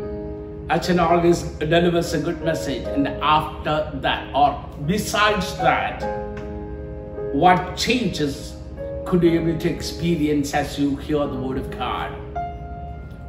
Achan 0.70 1.00
always 1.00 1.44
delivers 1.44 2.13
a 2.13 2.20
good 2.20 2.42
message. 2.44 2.84
And 2.84 3.08
after 3.08 3.89
that, 4.01 4.36
or 4.36 4.63
besides 4.86 5.56
that, 5.58 6.04
what 7.33 7.77
changes 7.77 8.55
could 9.05 9.24
you 9.24 9.31
be 9.31 9.38
able 9.38 9.60
to 9.60 9.70
experience 9.70 10.53
as 10.53 10.77
you 10.77 10.98
hear 10.98 11.25
the 11.25 11.36
word 11.36 11.57
of 11.57 11.72
God? 11.72 12.12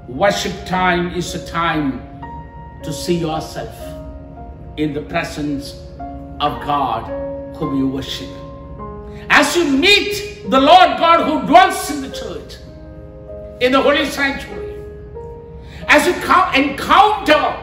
Worship 0.09 0.67
time 0.67 1.15
is 1.15 1.35
a 1.35 1.47
time 1.47 2.03
to 2.83 2.93
see 2.93 3.19
yourself 3.19 3.77
in 4.77 4.93
the 4.93 5.03
presence 5.03 5.81
of 6.41 6.61
God 6.65 7.05
whom 7.57 7.79
you 7.79 7.89
worship. 7.89 8.48
As 9.31 9.57
you 9.57 9.65
meet 9.65 10.51
the 10.51 10.61
Lord 10.61 10.99
God 10.99 11.27
who 11.27 11.47
dwells 11.47 11.91
in 11.91 12.01
the 12.03 12.11
church, 12.11 12.57
in 13.61 13.73
the 13.73 13.81
holy 13.81 14.07
sanctuary, 14.07 14.75
as 15.89 16.07
you 16.07 16.15
encounter 16.55 17.57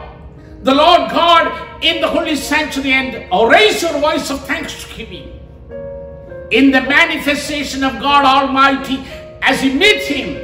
the 0.62 0.74
Lord 0.74 1.10
God 1.10 1.84
in 1.84 2.00
the 2.00 2.08
holy 2.08 2.36
sanctuary 2.36 2.92
and 2.92 3.50
raise 3.50 3.82
your 3.82 3.98
voice 4.00 4.30
of 4.30 4.44
thanksgiving 4.46 5.32
in 6.50 6.70
the 6.70 6.80
manifestation 6.80 7.84
of 7.84 8.00
God 8.00 8.24
Almighty 8.24 9.04
as 9.42 9.62
you 9.62 9.74
meet 9.74 10.02
Him, 10.02 10.36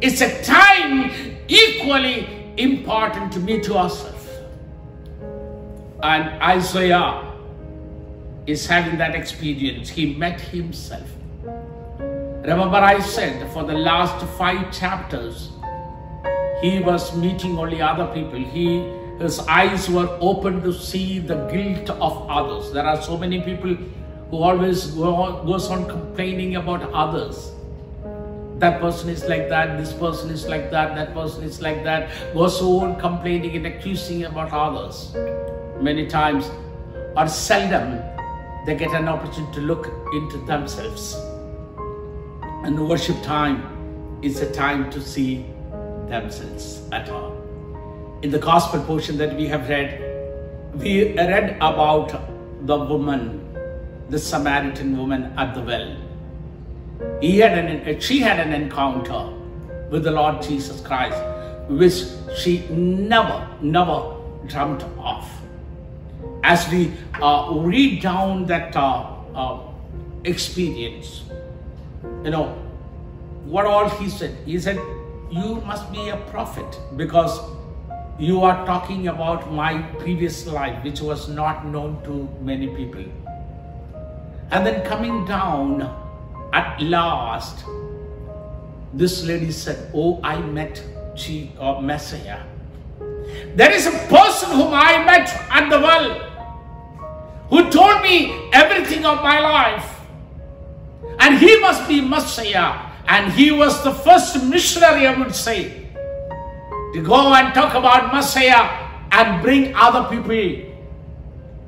it's 0.00 0.20
a 0.20 0.42
time 0.42 1.10
equally 1.48 2.54
important 2.56 3.32
to 3.32 3.40
meet 3.40 3.66
yourself. 3.66 4.28
And 6.02 6.42
Isaiah 6.42 7.31
is 8.46 8.66
having 8.66 8.98
that 8.98 9.14
experience. 9.14 9.88
He 9.88 10.14
met 10.14 10.40
himself. 10.40 11.08
Remember, 11.44 12.76
I 12.76 12.98
said 13.00 13.50
for 13.52 13.62
the 13.64 13.74
last 13.74 14.24
five 14.36 14.72
chapters, 14.72 15.50
he 16.60 16.80
was 16.80 17.16
meeting 17.16 17.58
only 17.58 17.80
other 17.80 18.06
people. 18.12 18.38
He 18.38 19.00
his 19.18 19.38
eyes 19.40 19.88
were 19.88 20.08
open 20.20 20.62
to 20.62 20.72
see 20.72 21.20
the 21.20 21.46
guilt 21.46 21.90
of 21.90 22.28
others. 22.28 22.72
There 22.72 22.84
are 22.84 23.00
so 23.00 23.16
many 23.16 23.40
people 23.40 23.76
who 24.30 24.36
always 24.36 24.86
go, 24.86 25.44
goes 25.44 25.68
on 25.68 25.88
complaining 25.88 26.56
about 26.56 26.82
others. 26.92 27.52
That 28.58 28.80
person 28.80 29.10
is 29.10 29.24
like 29.28 29.48
that, 29.48 29.78
this 29.78 29.92
person 29.92 30.30
is 30.30 30.48
like 30.48 30.70
that, 30.72 30.96
that 30.96 31.14
person 31.14 31.44
is 31.44 31.60
like 31.60 31.84
that, 31.84 32.10
goes 32.34 32.60
on 32.60 32.98
complaining 32.98 33.54
and 33.56 33.66
accusing 33.66 34.24
about 34.24 34.52
others. 34.52 35.14
Many 35.80 36.06
times 36.06 36.50
or 37.16 37.28
seldom 37.28 38.00
they 38.64 38.76
get 38.76 38.92
an 38.92 39.08
opportunity 39.08 39.52
to 39.54 39.60
look 39.60 39.90
into 40.12 40.38
themselves. 40.46 41.16
And 42.64 42.88
worship 42.88 43.20
time 43.22 44.20
is 44.22 44.40
a 44.40 44.52
time 44.52 44.88
to 44.90 45.00
see 45.00 45.46
themselves 46.08 46.82
at 46.92 47.08
all. 47.10 47.32
In 48.22 48.30
the 48.30 48.38
gospel 48.38 48.80
portion 48.84 49.18
that 49.18 49.36
we 49.36 49.46
have 49.48 49.68
read, 49.68 50.00
we 50.74 51.12
read 51.16 51.56
about 51.56 52.14
the 52.66 52.78
woman, 52.78 53.40
the 54.08 54.18
Samaritan 54.18 54.96
woman 54.96 55.32
at 55.36 55.54
the 55.54 55.62
well. 55.62 55.96
He 57.20 57.38
had 57.38 57.58
an, 57.58 58.00
she 58.00 58.20
had 58.20 58.38
an 58.38 58.52
encounter 58.52 59.28
with 59.90 60.04
the 60.04 60.12
Lord 60.12 60.40
Jesus 60.40 60.80
Christ, 60.80 61.20
which 61.68 62.04
she 62.38 62.68
never, 62.68 63.48
never 63.60 64.16
dreamt 64.46 64.84
of. 64.98 65.28
As 66.44 66.68
we 66.70 66.92
uh, 67.22 67.52
read 67.54 68.02
down 68.02 68.46
that 68.46 68.74
uh, 68.74 69.14
uh, 69.34 69.60
experience, 70.24 71.22
you 72.24 72.30
know, 72.30 72.58
what 73.44 73.64
all 73.64 73.88
he 73.88 74.08
said, 74.08 74.36
he 74.44 74.58
said, 74.58 74.76
You 75.30 75.62
must 75.66 75.90
be 75.92 76.08
a 76.08 76.16
prophet 76.30 76.78
because 76.96 77.40
you 78.18 78.42
are 78.42 78.66
talking 78.66 79.08
about 79.08 79.52
my 79.52 79.82
previous 79.98 80.46
life, 80.46 80.82
which 80.84 81.00
was 81.00 81.28
not 81.28 81.66
known 81.66 82.02
to 82.04 82.28
many 82.40 82.68
people. 82.68 83.04
And 84.50 84.66
then 84.66 84.84
coming 84.84 85.24
down 85.24 85.82
at 86.52 86.80
last, 86.82 87.64
this 88.92 89.24
lady 89.24 89.52
said, 89.52 89.90
Oh, 89.94 90.20
I 90.24 90.40
met 90.40 90.82
she 91.14 91.52
or 91.58 91.80
Messiah. 91.80 92.40
There 93.54 93.70
is 93.70 93.86
a 93.86 93.92
person 94.08 94.50
whom 94.50 94.74
I 94.74 95.04
met 95.04 95.28
at 95.50 95.70
the 95.70 95.78
well 95.80 96.31
who 97.52 97.70
told 97.70 98.00
me 98.00 98.48
everything 98.50 99.04
of 99.04 99.22
my 99.22 99.38
life. 99.38 100.00
And 101.18 101.38
he 101.38 101.60
must 101.60 101.86
be 101.86 102.00
Messiah. 102.00 102.90
And 103.06 103.30
he 103.30 103.52
was 103.52 103.84
the 103.84 103.92
first 103.92 104.42
missionary, 104.42 105.06
I 105.06 105.14
would 105.18 105.34
say, 105.34 105.86
to 106.94 107.02
go 107.04 107.34
and 107.34 107.52
talk 107.52 107.74
about 107.74 108.10
Messiah 108.10 108.88
and 109.12 109.42
bring 109.42 109.74
other 109.74 110.08
people 110.08 110.72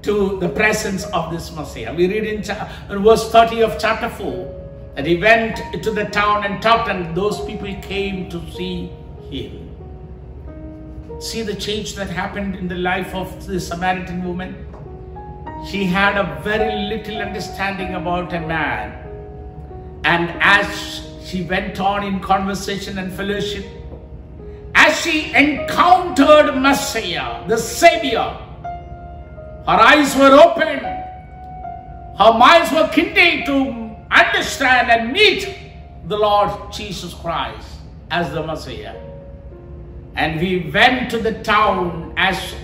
to 0.00 0.38
the 0.40 0.48
presence 0.48 1.04
of 1.12 1.30
this 1.30 1.54
Messiah. 1.54 1.92
We 1.94 2.08
read 2.08 2.24
in, 2.24 2.38
in 2.38 3.02
verse 3.02 3.30
30 3.30 3.62
of 3.64 3.78
chapter 3.78 4.08
4 4.08 4.92
that 4.96 5.04
he 5.04 5.18
went 5.18 5.60
to 5.82 5.90
the 5.90 6.06
town 6.06 6.44
and 6.44 6.62
talked, 6.62 6.88
and 6.88 7.14
those 7.14 7.44
people 7.44 7.68
came 7.82 8.30
to 8.30 8.40
see 8.52 8.90
him. 9.30 9.68
See 11.20 11.42
the 11.42 11.54
change 11.54 11.94
that 11.96 12.08
happened 12.08 12.56
in 12.56 12.68
the 12.68 12.76
life 12.76 13.14
of 13.14 13.46
the 13.46 13.60
Samaritan 13.60 14.24
woman? 14.24 14.63
She 15.66 15.84
had 15.84 16.16
a 16.16 16.40
very 16.42 16.74
little 16.88 17.18
understanding 17.18 17.94
about 17.94 18.32
a 18.32 18.40
man. 18.40 19.00
And 20.04 20.30
as 20.40 21.06
she 21.24 21.42
went 21.42 21.80
on 21.80 22.04
in 22.04 22.20
conversation 22.20 22.98
and 22.98 23.12
fellowship, 23.12 23.64
as 24.74 25.00
she 25.00 25.32
encountered 25.34 26.54
Messiah, 26.60 27.46
the 27.48 27.56
Savior, 27.56 28.36
her 29.66 29.80
eyes 29.90 30.14
were 30.16 30.32
opened, 30.32 30.84
her 32.18 32.38
minds 32.38 32.70
were 32.70 32.88
kindled 32.92 33.46
to 33.46 33.96
understand 34.10 34.90
and 34.90 35.12
meet 35.12 35.56
the 36.06 36.16
Lord 36.16 36.72
Jesus 36.72 37.14
Christ 37.14 37.66
as 38.10 38.30
the 38.32 38.42
Messiah. 38.44 38.94
And 40.16 40.40
we 40.40 40.70
went 40.70 41.10
to 41.10 41.18
the 41.18 41.42
town 41.42 42.12
as 42.16 42.54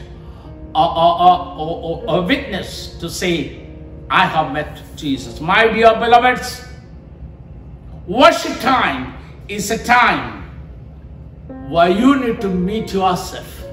a, 0.74 2.22
witness 2.26 2.98
to 2.98 3.08
say, 3.08 3.66
I 4.08 4.26
have 4.26 4.52
met 4.52 4.82
Jesus. 4.96 5.40
My 5.40 5.68
dear 5.68 5.94
beloveds, 5.94 6.64
worship 8.06 8.58
time 8.60 9.14
is 9.48 9.70
a 9.70 9.82
time 9.82 10.50
where 11.68 11.88
you 11.88 12.18
need 12.20 12.40
to 12.40 12.48
meet 12.48 12.92
yourself. 12.92 13.64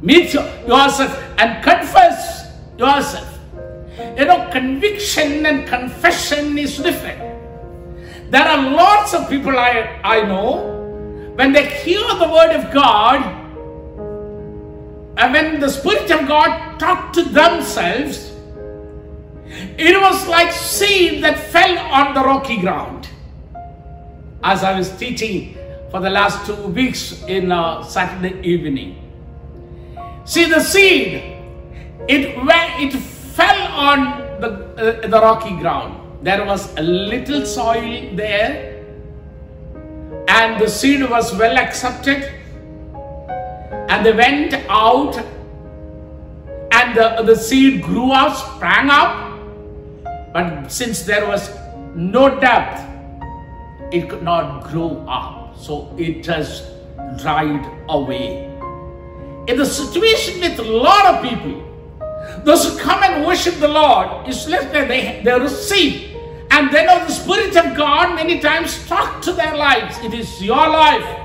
Meet 0.00 0.34
yourself 0.34 1.22
and 1.38 1.62
confess 1.62 2.52
yourself. 2.78 3.38
You 4.16 4.24
know, 4.24 4.48
conviction 4.50 5.46
and 5.46 5.66
confession 5.68 6.58
is 6.58 6.78
different. 6.78 7.20
There 8.30 8.42
are 8.42 8.70
lots 8.70 9.14
of 9.14 9.28
people 9.28 9.58
I, 9.58 10.00
I 10.02 10.22
know, 10.22 10.68
when 11.34 11.52
they 11.52 11.68
hear 11.68 12.00
the 12.18 12.28
word 12.28 12.56
of 12.56 12.72
God, 12.72 13.41
and 15.16 15.32
when 15.32 15.60
the 15.60 15.68
Spirit 15.68 16.10
of 16.10 16.26
God 16.26 16.78
talked 16.78 17.14
to 17.14 17.22
themselves, 17.24 18.32
it 19.76 20.00
was 20.00 20.26
like 20.28 20.52
seed 20.52 21.22
that 21.22 21.38
fell 21.38 21.78
on 21.78 22.14
the 22.14 22.20
rocky 22.20 22.58
ground. 22.58 23.08
As 24.42 24.64
I 24.64 24.76
was 24.76 24.90
teaching 24.96 25.56
for 25.90 26.00
the 26.00 26.10
last 26.10 26.46
two 26.46 26.56
weeks 26.68 27.22
in 27.24 27.52
uh, 27.52 27.82
Saturday 27.84 28.40
evening, 28.42 28.96
see 30.24 30.46
the 30.46 30.60
seed, 30.60 31.14
it 32.08 32.34
it 32.80 32.92
fell 32.92 33.62
on 33.72 34.40
the 34.40 34.48
uh, 34.48 35.06
the 35.06 35.20
rocky 35.20 35.56
ground. 35.56 35.98
There 36.22 36.44
was 36.44 36.74
a 36.76 36.82
little 36.82 37.44
soil 37.44 38.16
there, 38.16 38.82
and 40.28 40.60
the 40.60 40.68
seed 40.68 41.08
was 41.08 41.34
well 41.36 41.58
accepted. 41.58 42.41
And 43.92 44.06
they 44.06 44.12
went 44.14 44.54
out, 44.70 45.18
and 46.72 46.96
the, 46.96 47.22
the 47.26 47.36
seed 47.36 47.82
grew 47.82 48.10
up, 48.10 48.34
sprang 48.54 48.88
up, 48.88 49.38
but 50.32 50.68
since 50.72 51.02
there 51.02 51.28
was 51.28 51.50
no 51.94 52.40
depth, 52.40 52.80
it 53.92 54.08
could 54.08 54.22
not 54.22 54.64
grow 54.64 55.04
up. 55.06 55.58
So 55.58 55.94
it 55.98 56.24
has 56.24 56.70
dried 57.18 57.70
away. 57.90 58.46
In 59.46 59.58
the 59.58 59.66
situation 59.66 60.40
with 60.40 60.58
a 60.58 60.62
lot 60.62 61.14
of 61.14 61.28
people, 61.28 61.60
those 62.44 62.64
who 62.64 62.78
come 62.78 63.02
and 63.02 63.26
worship 63.26 63.56
the 63.56 63.68
Lord, 63.68 64.26
it's 64.26 64.48
like 64.48 64.72
that 64.72 64.88
they, 64.88 65.20
they 65.22 65.38
receive. 65.38 66.16
And 66.50 66.72
then 66.72 66.88
of 66.88 67.06
the 67.06 67.12
Spirit 67.12 67.54
of 67.56 67.76
God 67.76 68.14
many 68.14 68.40
times 68.40 68.86
talk 68.86 69.20
to 69.20 69.34
their 69.34 69.54
lives. 69.54 69.98
It 69.98 70.14
is 70.14 70.42
your 70.42 70.66
life. 70.66 71.21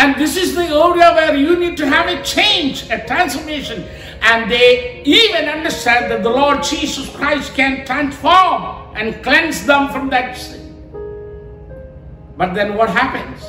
And 0.00 0.16
this 0.16 0.34
is 0.34 0.54
the 0.54 0.64
area 0.64 1.12
where 1.12 1.36
you 1.36 1.58
need 1.58 1.76
to 1.76 1.86
have 1.86 2.08
a 2.08 2.22
change, 2.24 2.88
a 2.88 3.06
transformation. 3.06 3.86
And 4.22 4.50
they 4.50 5.02
even 5.04 5.44
understand 5.44 6.10
that 6.10 6.22
the 6.22 6.30
Lord 6.30 6.62
Jesus 6.62 7.14
Christ 7.14 7.52
can 7.54 7.84
transform 7.84 8.96
and 8.96 9.22
cleanse 9.22 9.66
them 9.66 9.90
from 9.90 10.08
that 10.08 10.38
sin. 10.38 10.72
But 12.38 12.54
then 12.54 12.76
what 12.76 12.88
happens? 12.88 13.42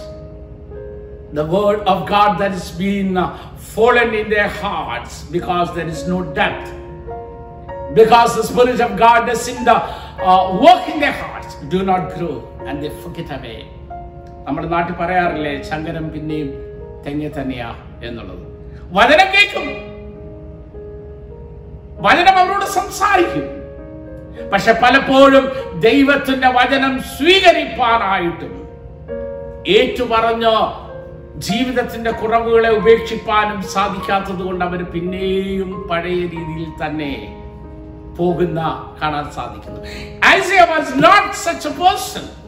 The 1.32 1.46
word 1.46 1.80
of 1.88 2.06
God 2.06 2.38
that 2.40 2.52
has 2.52 2.70
been 2.72 3.16
uh, 3.16 3.56
fallen 3.56 4.14
in 4.14 4.30
their 4.30 4.50
hearts 4.50 5.24
because 5.24 5.74
there 5.74 5.88
is 5.88 6.06
no 6.06 6.22
depth. 6.34 6.70
Because 7.96 8.36
the 8.36 8.44
Spirit 8.44 8.82
of 8.82 9.00
God 9.00 9.30
is 9.30 9.48
in 9.48 9.64
the 9.64 9.78
uh, 9.78 10.60
work 10.62 10.90
in 10.90 11.00
their 11.00 11.14
hearts, 11.14 11.56
do 11.70 11.84
not 11.84 12.14
grow 12.16 12.46
and 12.66 12.84
they 12.84 12.90
forget 13.02 13.32
away. 13.40 13.71
നമ്മുടെ 14.48 14.68
നാട്ടിൽ 14.68 14.96
പറയാറില്ലേ 14.96 15.62
ശങ്കരം 15.62 16.12
പിന്നെയും 16.12 16.50
തെങ്ങി 17.08 17.28
തന്നെയാ 17.28 17.76
എന്നുള്ളത്. 18.04 18.40
വചനം 18.92 19.26
കേൾക്കും. 19.26 19.92
വചനം 22.02 22.38
അവരോട് 22.38 22.66
സംസാരിക്കും. 22.66 23.62
പക്ഷെ 24.50 24.72
പലപ്പോഴും 24.72 25.52
ദൈവത്തിന്റെ 25.80 26.48
വചനം 26.48 27.04
സ്വീകരിപ്പാനായിട്ടും 27.04 28.68
ഏറ്റുപറഞ്ഞ് 29.68 30.82
ജീവിതത്തിന്റെ 31.40 32.12
കുറവുകളെ 32.12 32.70
ഉപേക്ഷിപ്പാനും 32.70 33.64
സാധിക്കാത്തത് 33.64 34.44
കൊണ്ട് 34.44 34.66
അവർ 34.66 34.84
പിന്നെയും 34.84 35.88
പഴയ 35.88 36.16
രീതിയിൽ 36.16 36.86
തന്നെ 36.86 37.38
പോകുന്ന 38.18 38.60
കാണാൻ 39.02 39.32
സാധിക്കുന്നു. 39.32 39.80
Was 40.72 40.94
not 40.94 41.34
such 41.34 41.68
a 41.68 41.72
person 41.72 42.41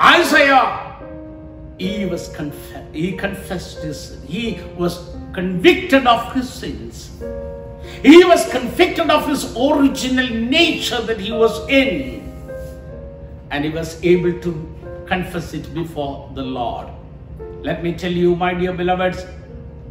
Isaiah, 0.00 0.96
he 1.78 2.06
was 2.06 2.34
he 2.92 3.12
confessed 3.16 3.82
his. 3.82 4.22
He 4.26 4.60
was 4.76 5.10
convicted 5.32 6.06
of 6.06 6.32
his 6.32 6.48
sins. 6.48 7.20
He 8.02 8.24
was 8.24 8.48
convicted 8.50 9.10
of 9.10 9.26
his 9.26 9.56
original 9.56 10.28
nature 10.28 11.00
that 11.02 11.18
he 11.18 11.32
was 11.32 11.68
in. 11.68 12.24
And 13.50 13.64
he 13.64 13.70
was 13.70 14.02
able 14.04 14.40
to 14.40 15.04
confess 15.06 15.54
it 15.54 15.72
before 15.74 16.30
the 16.34 16.42
Lord. 16.42 16.88
Let 17.62 17.82
me 17.82 17.94
tell 17.94 18.12
you, 18.12 18.36
my 18.36 18.54
dear 18.54 18.72
beloveds, 18.72 19.26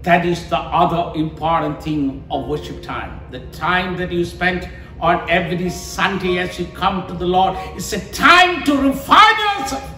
that 0.03 0.25
is 0.25 0.49
the 0.49 0.57
other 0.57 1.19
important 1.19 1.83
thing 1.83 2.23
of 2.31 2.47
worship 2.47 2.81
time. 2.81 3.19
The 3.31 3.39
time 3.47 3.97
that 3.97 4.11
you 4.11 4.23
spend 4.23 4.69
on 5.01 5.29
every 5.29 5.69
Sunday 5.69 6.37
as 6.37 6.57
you 6.57 6.65
come 6.67 7.07
to 7.07 7.13
the 7.13 7.25
Lord 7.25 7.57
is 7.75 7.91
a 7.91 7.99
time 8.13 8.63
to 8.63 8.77
refine 8.77 9.39
yourself. 9.39 9.96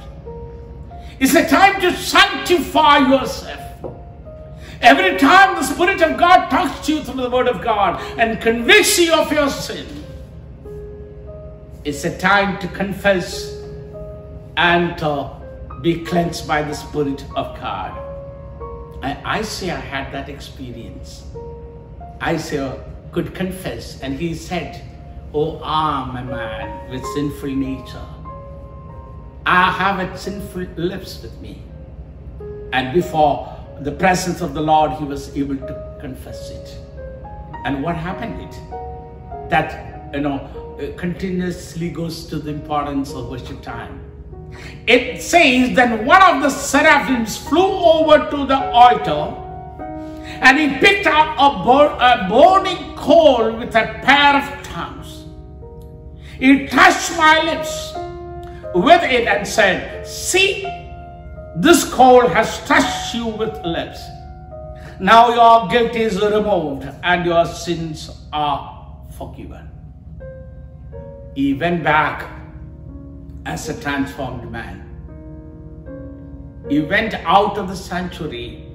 It's 1.19 1.35
a 1.35 1.47
time 1.47 1.81
to 1.81 1.95
sanctify 1.95 2.99
yourself. 2.99 3.59
Every 4.81 5.17
time 5.17 5.55
the 5.55 5.63
Spirit 5.63 6.01
of 6.01 6.17
God 6.17 6.49
talks 6.49 6.85
to 6.85 6.95
you 6.95 7.03
through 7.03 7.21
the 7.21 7.29
Word 7.29 7.49
of 7.49 7.61
God 7.61 8.01
and 8.17 8.39
convicts 8.41 8.97
you 8.97 9.13
of 9.13 9.29
your 9.31 9.49
sin, 9.49 9.85
it's 11.83 12.05
a 12.05 12.17
time 12.17 12.57
to 12.59 12.67
confess 12.69 13.61
and 14.55 14.97
to 14.99 15.31
be 15.81 16.05
cleansed 16.05 16.47
by 16.47 16.61
the 16.61 16.73
Spirit 16.73 17.25
of 17.35 17.59
God. 17.59 17.97
And 19.03 19.25
Isaiah 19.25 19.75
had 19.75 20.13
that 20.13 20.29
experience. 20.29 21.25
Isaiah 22.21 22.75
oh, 22.75 22.83
could 23.11 23.33
confess, 23.33 24.01
and 24.01 24.13
he 24.13 24.33
said, 24.33 24.81
Oh, 25.33 25.61
I'm 25.63 26.15
a 26.15 26.23
man 26.23 26.89
with 26.89 27.05
sinful 27.13 27.49
nature. 27.49 28.05
I 29.45 29.71
have 29.71 29.99
a 29.99 30.17
sinful 30.17 30.67
lips 30.75 31.21
with 31.21 31.39
me. 31.41 31.61
And 32.71 32.93
before 32.93 33.55
the 33.81 33.91
presence 33.91 34.41
of 34.41 34.53
the 34.53 34.61
Lord, 34.61 34.91
he 34.93 35.05
was 35.05 35.35
able 35.35 35.55
to 35.55 35.97
confess 35.99 36.51
it. 36.51 36.77
And 37.65 37.83
what 37.83 37.95
happened? 37.95 38.41
It 38.41 38.59
that 39.49 40.13
you 40.13 40.21
know 40.21 40.37
uh, 40.79 40.97
continuously 40.97 41.89
goes 41.89 42.25
to 42.27 42.37
the 42.37 42.51
importance 42.51 43.13
of 43.13 43.29
worship 43.29 43.61
time. 43.61 43.99
It 44.87 45.21
says 45.21 45.75
then 45.75 46.05
one 46.05 46.21
of 46.21 46.41
the 46.41 46.49
seraphims 46.49 47.37
flew 47.37 47.67
over 47.67 48.29
to 48.29 48.45
the 48.45 48.71
altar 48.71 49.35
and 50.41 50.57
he 50.57 50.77
picked 50.79 51.07
up 51.07 51.37
a, 51.37 51.69
a 51.69 52.27
burning 52.29 52.95
coal 52.95 53.51
with 53.57 53.75
a 53.75 53.99
pair 54.03 54.35
of 54.35 54.63
tongues. 54.63 55.25
He 56.39 56.67
touched 56.67 57.17
my 57.17 57.43
lips 57.43 57.88
with 58.75 59.03
it 59.03 59.27
and 59.27 59.47
said, 59.47 60.05
See, 60.05 60.63
this 61.55 61.83
coal 61.93 62.27
has 62.27 62.59
touched 62.65 63.13
you 63.13 63.27
with 63.27 63.53
lips. 63.65 64.01
Now 64.99 65.29
your 65.33 65.69
guilt 65.69 65.95
is 65.95 66.21
removed 66.21 66.87
and 67.03 67.25
your 67.25 67.45
sins 67.45 68.25
are 68.31 68.97
forgiven. 69.17 69.69
He 71.35 71.53
went 71.53 71.83
back 71.83 72.29
as 73.45 73.69
a 73.69 73.81
transformed 73.81 74.51
man. 74.51 74.85
He 76.69 76.81
went 76.81 77.13
out 77.15 77.57
of 77.57 77.67
the 77.67 77.75
sanctuary 77.75 78.65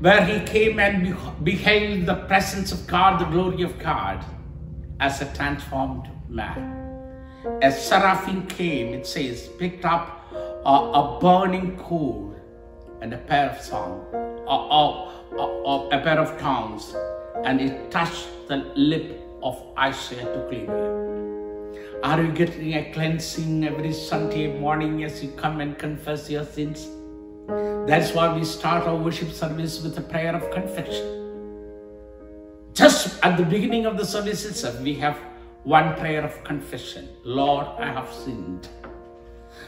where 0.00 0.24
he 0.24 0.44
came 0.46 0.78
and 0.78 1.16
beheld 1.44 2.06
the 2.06 2.14
presence 2.26 2.72
of 2.72 2.86
God, 2.86 3.20
the 3.20 3.24
glory 3.26 3.62
of 3.62 3.78
God, 3.78 4.24
as 5.00 5.20
a 5.20 5.34
transformed 5.34 6.08
man. 6.28 6.81
A 7.44 7.72
seraphim 7.72 8.46
came, 8.46 8.94
it 8.94 9.04
says, 9.04 9.48
picked 9.58 9.84
up 9.84 10.32
a, 10.64 11.18
burning 11.20 11.76
coal 11.76 12.36
and 13.00 13.12
a 13.12 13.18
pair 13.18 13.50
of 13.50 13.60
song, 13.60 14.06
a, 14.46 16.00
pair 16.04 16.20
of 16.20 16.38
tongues, 16.38 16.94
and 17.44 17.60
it 17.60 17.90
touched 17.90 18.28
the 18.46 18.58
lip 18.76 19.20
of 19.42 19.60
Isaiah 19.76 20.24
to 20.24 20.46
clean 20.48 20.66
him. 20.66 21.02
Are 22.04 22.22
you 22.22 22.30
getting 22.30 22.74
a 22.74 22.92
cleansing 22.92 23.64
every 23.64 23.92
Sunday 23.92 24.58
morning 24.58 25.02
as 25.02 25.22
you 25.22 25.30
come 25.32 25.60
and 25.60 25.76
confess 25.76 26.30
your 26.30 26.44
sins? 26.44 26.88
That's 27.88 28.12
why 28.12 28.32
we 28.32 28.44
start 28.44 28.86
our 28.86 28.96
worship 28.96 29.32
service 29.32 29.82
with 29.82 29.98
a 29.98 30.02
prayer 30.02 30.36
of 30.36 30.48
confession. 30.52 31.18
Just 32.72 33.18
at 33.24 33.36
the 33.36 33.44
beginning 33.44 33.86
of 33.86 33.96
the 33.96 34.04
service 34.04 34.44
itself, 34.44 34.80
we 34.80 34.94
have 34.94 35.18
one 35.64 35.94
prayer 35.96 36.22
of 36.24 36.42
confession 36.44 37.08
Lord, 37.24 37.66
I 37.78 37.86
have 37.86 38.12
sinned. 38.12 38.68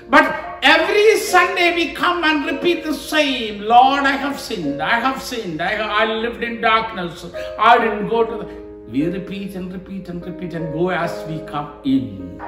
But 0.08 0.58
every 0.62 1.18
Sunday 1.18 1.74
we 1.74 1.94
come 1.94 2.24
and 2.24 2.46
repeat 2.46 2.84
the 2.84 2.94
same 2.94 3.62
Lord, 3.62 4.04
I 4.04 4.16
have 4.16 4.38
sinned, 4.38 4.82
I 4.82 4.98
have 5.00 5.22
sinned, 5.22 5.62
I, 5.62 5.74
I 5.74 6.04
lived 6.06 6.42
in 6.42 6.60
darkness, 6.60 7.26
I 7.58 7.78
didn't 7.78 8.08
go 8.08 8.24
to 8.24 8.44
the. 8.44 8.64
We 8.90 9.06
repeat 9.06 9.54
and 9.54 9.72
repeat 9.72 10.08
and 10.08 10.24
repeat 10.24 10.54
and 10.54 10.72
go 10.72 10.90
as 10.90 11.26
we 11.28 11.40
come 11.46 11.72
in. 11.84 12.40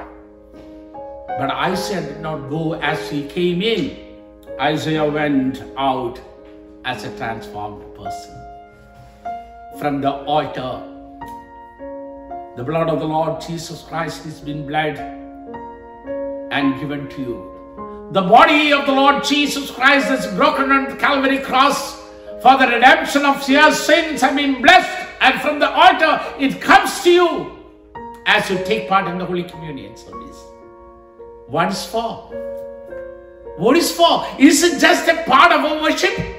But 1.27 1.51
Isaiah 1.51 2.01
did 2.01 2.21
not 2.21 2.49
go 2.49 2.73
as 2.73 3.09
he 3.09 3.27
came 3.27 3.61
in. 3.61 3.97
Isaiah 4.59 5.09
went 5.09 5.63
out 5.77 6.19
as 6.85 7.03
a 7.03 7.15
transformed 7.17 7.83
person. 7.95 8.35
From 9.77 9.99
the 10.01 10.11
altar, 10.11 10.81
the 12.57 12.63
blood 12.63 12.89
of 12.89 12.99
the 12.99 13.05
Lord 13.05 13.39
Jesus 13.39 13.83
Christ 13.83 14.23
has 14.23 14.41
been 14.41 14.65
bled 14.65 14.97
and 16.51 16.79
given 16.79 17.07
to 17.09 17.21
you. 17.21 18.09
The 18.13 18.23
body 18.23 18.73
of 18.73 18.87
the 18.87 18.93
Lord 18.93 19.23
Jesus 19.23 19.69
Christ 19.69 20.09
is 20.09 20.25
broken 20.33 20.71
on 20.71 20.89
the 20.89 20.95
Calvary 20.95 21.37
cross 21.37 22.01
for 22.41 22.57
the 22.57 22.67
redemption 22.67 23.25
of 23.25 23.47
your 23.47 23.71
sins 23.71 24.21
have 24.21 24.35
been 24.35 24.59
blessed, 24.61 25.07
and 25.21 25.39
from 25.41 25.59
the 25.59 25.69
altar 25.69 26.19
it 26.39 26.59
comes 26.59 27.01
to 27.01 27.11
you 27.11 27.59
as 28.25 28.49
you 28.49 28.57
take 28.65 28.89
part 28.89 29.07
in 29.07 29.19
the 29.19 29.25
Holy 29.25 29.43
Communion 29.43 29.95
service. 29.95 30.37
What 31.47 31.69
is 31.69 31.85
for? 31.85 32.23
What 33.57 33.77
is 33.77 33.91
for? 33.91 34.25
Is 34.39 34.63
it 34.63 34.79
just 34.79 35.07
a 35.07 35.23
part 35.25 35.51
of 35.51 35.63
our 35.63 35.81
worship? 35.81 36.36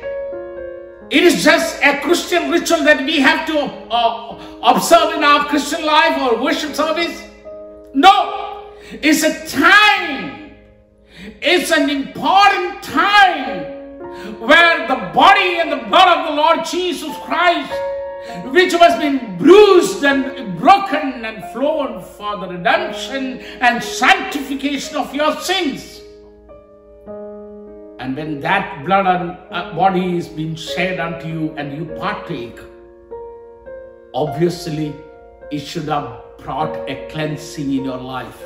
It 1.10 1.24
is 1.24 1.42
just 1.42 1.82
a 1.82 2.00
Christian 2.00 2.50
ritual 2.50 2.84
that 2.84 3.02
we 3.02 3.18
have 3.20 3.46
to 3.46 3.58
uh, 3.58 4.38
observe 4.62 5.14
in 5.14 5.24
our 5.24 5.46
Christian 5.46 5.86
life 5.86 6.20
or 6.20 6.42
worship 6.42 6.74
service? 6.74 7.22
No, 7.94 8.72
it's 8.92 9.22
a 9.22 9.48
time. 9.48 10.52
It's 11.40 11.70
an 11.70 11.88
important 11.88 12.82
time 12.82 14.38
where 14.38 14.86
the 14.86 15.10
body 15.14 15.60
and 15.60 15.72
the 15.72 15.88
blood 15.88 16.18
of 16.18 16.28
the 16.28 16.34
Lord 16.34 16.66
Jesus 16.66 17.16
Christ, 17.24 17.72
which 18.52 18.74
has 18.74 18.98
been 19.00 19.38
bruised 19.38 20.04
and 20.04 20.58
broken 20.58 21.24
and 21.24 21.42
flown 21.52 22.02
for 22.02 22.36
the 22.36 22.48
redemption 22.48 23.40
and 23.60 23.82
sanctification 23.82 24.96
of 24.96 25.14
your 25.14 25.34
sins 25.40 25.98
and 27.98 28.16
when 28.16 28.40
that 28.40 28.84
blood 28.84 29.06
and 29.06 29.36
uh, 29.50 29.74
body 29.74 30.16
is 30.16 30.28
being 30.28 30.54
shed 30.54 31.00
unto 31.00 31.26
you 31.26 31.54
and 31.56 31.76
you 31.76 31.84
partake, 31.96 32.58
obviously 34.14 34.94
it 35.50 35.58
should 35.58 35.88
have 35.88 36.22
brought 36.38 36.88
a 36.88 37.08
cleansing 37.10 37.72
in 37.72 37.84
your 37.84 37.98
life. 37.98 38.40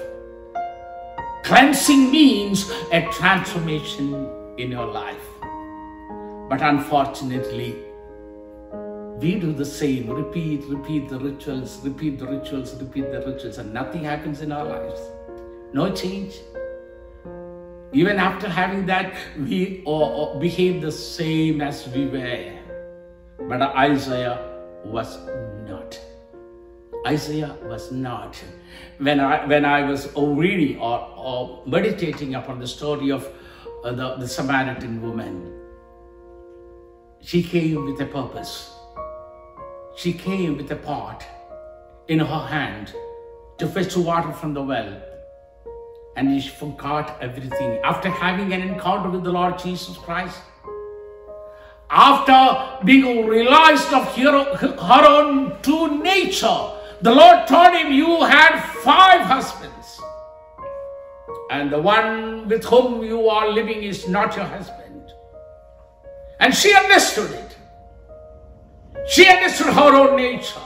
Cleansing 1.45 2.11
means 2.11 2.71
a 2.93 3.03
transformation 3.12 4.15
in 4.59 4.71
your 4.71 4.87
life. 4.87 5.29
But 6.49 6.62
unfortunately, 6.62 7.77
we 9.19 9.38
do 9.38 9.53
the 9.53 9.65
same 9.65 10.09
repeat, 10.09 10.65
repeat 10.65 11.09
the 11.09 11.19
rituals, 11.19 11.79
repeat 11.85 12.19
the 12.19 12.27
rituals, 12.27 12.75
repeat 12.81 13.11
the 13.12 13.21
rituals, 13.27 13.59
and 13.59 13.73
nothing 13.73 14.05
happens 14.05 14.41
in 14.41 14.51
our 14.51 14.65
lives. 14.65 15.01
No 15.75 15.95
change. 15.95 16.41
Even 17.94 18.16
after 18.18 18.48
having 18.48 18.87
that, 18.87 19.14
we 19.37 19.85
uh, 19.87 20.35
behave 20.38 20.81
the 20.81 20.90
same 20.90 21.61
as 21.61 21.87
we 21.88 22.07
were. 22.07 22.52
But 23.48 23.61
Isaiah 23.61 24.40
was 24.85 25.18
not. 25.68 26.00
Isaiah 27.07 27.55
was 27.64 27.92
not. 27.92 28.42
When 28.98 29.20
I 29.20 29.46
when 29.46 29.66
I 29.66 29.83
was 29.83 30.11
reading 30.16 30.81
or, 30.81 31.07
or 31.16 31.62
meditating 31.66 32.35
upon 32.35 32.61
the 32.61 32.66
story 32.66 33.11
of 33.11 33.28
uh, 33.85 33.92
the, 33.92 34.16
the 34.16 34.28
Samaritan 34.28 35.02
woman, 35.02 35.52
she 37.20 37.42
came 37.42 37.85
with 37.85 38.00
a 38.00 38.07
purpose. 38.07 38.72
She 39.96 40.14
came 40.14 40.57
with 40.57 40.70
a 40.70 40.76
pot 40.76 41.26
in 42.09 42.20
her 42.20 42.46
hand 42.46 42.94
to 43.59 43.66
fetch 43.66 43.96
water 43.96 44.33
from 44.33 44.55
the 44.55 44.62
well 44.62 45.12
and 46.16 46.29
he 46.29 46.46
forgot 46.48 47.16
everything 47.20 47.79
after 47.85 48.09
having 48.09 48.53
an 48.53 48.62
encounter 48.62 49.09
with 49.09 49.25
the 49.25 49.33
Lord 49.33 49.59
Jesus 49.59 49.96
Christ. 49.96 50.38
After 51.90 52.85
being 52.85 53.27
realized 53.27 53.92
of 53.92 54.16
her, 54.16 55.07
own 55.07 55.61
true 55.62 56.03
nature, 56.03 56.70
the 57.03 57.14
Lord 57.14 57.46
told 57.46 57.75
him, 57.75 57.92
You 57.92 58.25
had 58.25 58.61
five 58.83 59.22
husbands, 59.22 60.01
and 61.51 61.70
the 61.70 61.81
one 61.81 62.48
with 62.48 62.64
whom 62.64 63.03
you 63.03 63.29
are 63.29 63.51
living 63.51 63.83
is 63.83 64.09
not 64.09 64.37
your 64.37 64.46
husband. 64.46 65.12
And 66.40 66.55
she 66.55 66.75
understood 66.75 67.31
it. 67.31 67.57
She 69.07 69.29
understood 69.29 69.72
her 69.75 69.94
own 69.94 70.16
nature. 70.16 70.61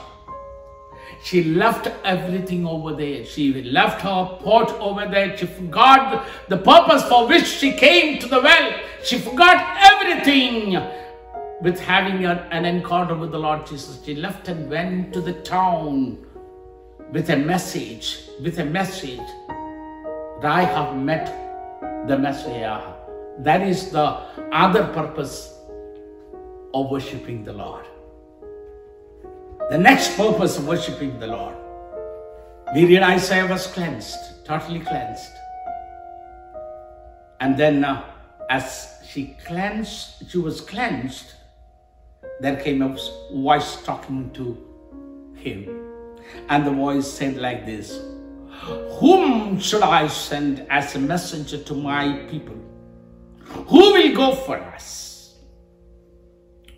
She 1.23 1.43
left 1.43 1.87
everything 2.03 2.65
over 2.65 2.93
there. 2.93 3.25
She 3.25 3.63
left 3.63 4.01
her 4.01 4.25
pot 4.43 4.71
over 4.79 5.07
there. 5.07 5.35
She 5.37 5.45
forgot 5.45 6.25
the 6.47 6.57
purpose 6.57 7.03
for 7.03 7.27
which 7.27 7.45
she 7.45 7.73
came 7.73 8.19
to 8.19 8.27
the 8.27 8.41
well. 8.41 8.79
She 9.03 9.17
forgot 9.17 9.77
everything 9.91 10.81
with 11.61 11.79
having 11.79 12.25
an 12.25 12.65
encounter 12.65 13.15
with 13.15 13.31
the 13.31 13.39
Lord 13.39 13.65
Jesus. 13.65 14.03
She 14.05 14.15
left 14.15 14.47
and 14.47 14.69
went 14.69 15.13
to 15.13 15.21
the 15.21 15.33
town 15.33 16.17
with 17.11 17.29
a 17.29 17.37
message, 17.37 18.29
with 18.41 18.59
a 18.59 18.65
message. 18.65 19.19
that 20.41 20.51
I 20.51 20.63
have 20.63 20.95
met 20.95 22.07
the 22.07 22.17
Messiah. 22.17 22.81
That 23.39 23.61
is 23.61 23.91
the 23.91 24.19
other 24.51 24.85
purpose 24.93 25.53
of 26.73 26.91
worshiping 26.91 27.43
the 27.43 27.53
Lord 27.53 27.85
the 29.69 29.77
next 29.77 30.15
purpose 30.15 30.57
of 30.57 30.65
worshiping 30.65 31.19
the 31.19 31.27
Lord. 31.27 31.55
We 32.73 32.85
read 32.85 33.03
Isaiah 33.03 33.47
was 33.47 33.67
cleansed, 33.67 34.45
totally 34.45 34.79
cleansed. 34.79 35.31
And 37.41 37.57
then, 37.57 37.83
uh, 37.83 38.03
as 38.49 38.95
she 39.05 39.37
cleansed, 39.45 40.29
she 40.29 40.37
was 40.37 40.61
cleansed, 40.61 41.33
there 42.39 42.55
came 42.55 42.81
a 42.81 42.95
voice 43.33 43.83
talking 43.83 44.31
to 44.31 44.57
him. 45.35 45.81
And 46.49 46.65
the 46.65 46.71
voice 46.71 47.11
said 47.11 47.37
like 47.37 47.65
this 47.65 48.01
Whom 48.99 49.59
should 49.59 49.81
I 49.81 50.07
send 50.07 50.65
as 50.69 50.95
a 50.95 50.99
messenger 50.99 51.57
to 51.63 51.73
my 51.73 52.25
people? 52.29 52.55
Who 53.43 53.93
will 53.93 54.15
go 54.15 54.35
for 54.35 54.57
us? 54.57 55.35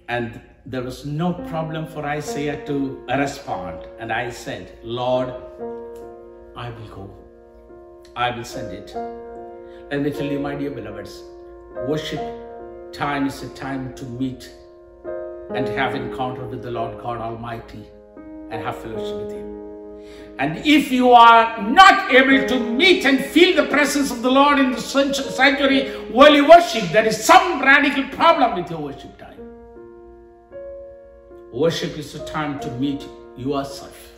And 0.08 0.41
there 0.69 0.84
was 0.84 1.03
no 1.03 1.34
problem 1.34 1.88
for 1.88 2.05
Isaiah 2.05 2.63
to 2.67 3.03
respond. 3.17 3.88
And 3.97 4.13
I 4.13 4.29
said, 4.29 4.77
Lord, 4.84 5.29
I 6.55 6.69
will 6.69 6.89
go. 6.89 7.13
I 8.15 8.29
will 8.29 8.43
send 8.43 8.71
it. 8.73 8.93
Let 9.89 10.01
me 10.03 10.12
tell 10.12 10.27
you, 10.27 10.39
my 10.39 10.53
dear 10.53 10.69
beloveds, 10.69 11.23
worship 11.88 12.21
time 12.93 13.25
is 13.25 13.41
a 13.41 13.49
time 13.55 13.95
to 13.95 14.05
meet 14.05 14.51
and 15.55 15.67
have 15.69 15.95
encounter 15.95 16.45
with 16.45 16.62
the 16.62 16.69
Lord 16.69 17.01
God 17.01 17.17
Almighty 17.17 17.88
and 18.51 18.62
have 18.63 18.77
fellowship 18.77 19.25
with 19.25 19.32
Him. 19.32 19.47
And 20.38 20.63
if 20.67 20.91
you 20.91 21.12
are 21.12 21.63
not 21.63 22.13
able 22.13 22.47
to 22.47 22.60
meet 22.60 23.05
and 23.05 23.19
feel 23.25 23.55
the 23.55 23.69
presence 23.69 24.12
of 24.12 24.21
the 24.21 24.29
Lord 24.29 24.60
in 24.60 24.71
the 24.71 24.79
sanctuary 24.79 25.89
while 26.12 26.34
you 26.34 26.47
worship, 26.47 26.91
there 26.91 27.08
is 27.08 27.23
some 27.23 27.60
radical 27.60 28.03
problem 28.15 28.62
with 28.62 28.69
your 28.69 28.82
worship 28.82 29.17
time. 29.17 29.29
Worship 31.51 31.97
is 31.97 32.13
a 32.13 32.23
time 32.27 32.59
to 32.59 32.69
meet 32.73 33.03
yourself, 33.35 34.12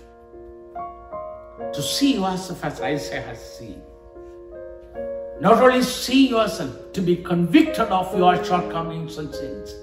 to 1.71 1.81
see 1.81 2.15
yourself 2.15 2.65
as 2.65 2.81
Isaiah 2.81 3.21
has 3.21 3.57
seen. 3.57 3.81
Not 5.39 5.63
only 5.63 5.81
see 5.81 6.27
yourself, 6.27 6.91
to 6.91 7.01
be 7.01 7.15
convicted 7.15 7.87
of 7.87 8.15
your 8.17 8.43
shortcomings 8.43 9.17
and 9.17 9.33
sins, 9.33 9.75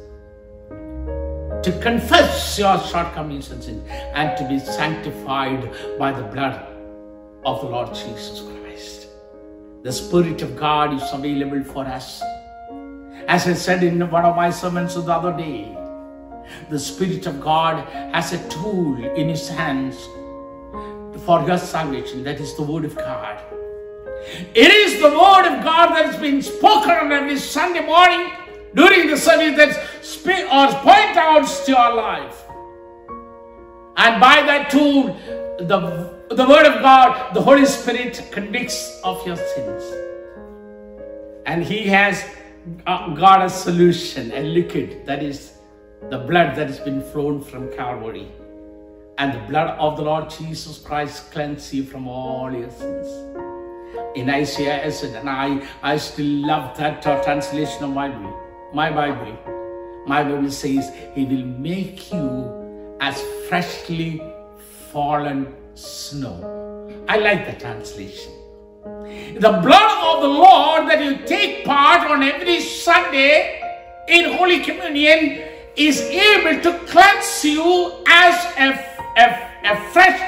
to 1.65 1.73
confess 1.83 2.59
your 2.59 2.79
shortcomings 2.81 3.51
and 3.51 3.65
sins, 3.65 3.83
and 3.89 4.37
to 4.37 4.47
be 4.47 4.59
sanctified 4.59 5.73
by 5.99 6.13
the 6.13 6.25
blood 6.25 6.67
of 7.47 7.63
the 7.63 7.67
Lord 7.67 7.95
Jesus 7.95 8.43
Christ. 8.43 9.09
The 9.85 9.93
Spirit 9.93 10.43
of 10.43 10.55
God 10.55 10.93
is 10.93 11.13
available 11.15 11.65
for 11.65 11.87
us. 11.87 12.23
As 13.27 13.47
I 13.47 13.55
said 13.55 13.83
in 13.83 13.99
one 14.11 14.27
of 14.27 14.37
my 14.37 14.51
sermons 14.51 14.97
the 14.97 15.11
other 15.11 15.35
day, 15.35 15.75
the 16.71 16.79
Spirit 16.79 17.27
of 17.27 17.41
God 17.41 17.87
has 18.15 18.33
a 18.33 18.49
tool 18.49 19.03
in 19.05 19.29
His 19.29 19.49
hands 19.49 19.97
for 21.25 21.47
your 21.47 21.59
salvation. 21.59 22.25
That 22.25 22.41
is 22.41 22.57
the 22.57 22.63
Word 22.63 22.85
of 22.85 22.95
God. 22.97 23.43
It 24.55 24.71
is 24.71 25.01
the 25.01 25.11
Word 25.11 25.47
of 25.47 25.65
God 25.65 25.95
that 25.95 26.07
has 26.07 26.17
been 26.17 26.43
spoken 26.43 26.91
on 26.91 27.13
every 27.13 27.39
Sunday 27.39 27.85
morning 27.85 28.31
during 28.75 29.09
the 29.09 29.17
service 29.17 29.57
that 29.57 30.05
speak 30.05 30.45
or 30.53 30.69
point 30.81 31.17
out 31.17 31.47
to 31.47 31.71
your 31.71 31.95
life. 31.95 32.45
And 33.97 34.21
by 34.21 34.43
that 34.43 34.71
tool, 34.71 35.17
the, 35.59 36.19
the 36.31 36.47
Word 36.49 36.67
of 36.67 36.83
God, 36.83 37.35
the 37.35 37.43
Holy 37.43 37.67
Spirit 37.67 38.23
convicts 38.33 39.01
of 39.03 39.27
your 39.27 39.37
sins. 39.37 39.83
And 41.47 41.65
He 41.65 41.87
has 41.89 42.25
uh, 42.87 43.15
got 43.15 43.45
a 43.45 43.51
solution, 43.51 44.31
a 44.33 44.43
liquid 44.43 45.05
that 45.07 45.23
is 45.23 45.58
the 46.11 46.19
blood 46.19 46.57
that 46.57 46.69
has 46.69 46.81
been 46.81 47.03
flown 47.03 47.41
from 47.41 47.71
Calvary. 47.73 48.29
And 49.19 49.35
the 49.35 49.47
blood 49.49 49.77
of 49.79 49.97
the 49.97 50.03
Lord 50.03 50.31
Jesus 50.31 50.79
Christ 50.79 51.33
cleanse 51.33 51.75
you 51.75 51.83
from 51.83 52.07
all 52.07 52.53
your 52.53 52.71
sins. 52.71 53.09
In 54.15 54.31
Isaiah, 54.31 54.87
I 54.87 54.91
said, 54.91 55.17
and 55.17 55.29
I, 55.29 55.67
I 55.83 55.97
still 55.97 56.47
love 56.47 56.77
that 56.79 57.07
uh, 57.07 57.23
translation 57.25 57.85
of 57.85 57.91
my 57.91 58.09
Bible. 58.09 58.41
My 58.73 58.91
Bible. 58.91 59.37
My 60.07 60.23
Bible 60.23 60.51
says, 60.51 60.93
He 61.15 61.25
will 61.25 61.45
make 61.45 62.13
you 62.13 62.97
as 63.01 63.21
freshly 63.49 64.23
fallen 64.93 65.55
snow. 65.75 66.95
I 67.09 67.19
like 67.19 67.45
the 67.47 67.59
translation. 67.59 68.33
The 68.85 69.61
blood 69.63 70.17
of 70.17 70.23
the 70.23 70.29
Lord 70.29 70.89
that 70.89 71.03
you 71.03 71.27
take 71.27 71.65
part 71.65 72.11
on 72.11 72.23
every 72.23 72.61
Sunday 72.61 73.61
in 74.09 74.33
Holy 74.37 74.61
Communion 74.61 75.48
is 75.79 76.01
able 76.01 76.61
to 76.61 76.79
cleanse 76.87 77.45
you 77.45 77.93
as 78.07 78.35
a, 78.59 78.69
a, 79.17 79.73
a 79.73 79.91
fresh 79.93 80.21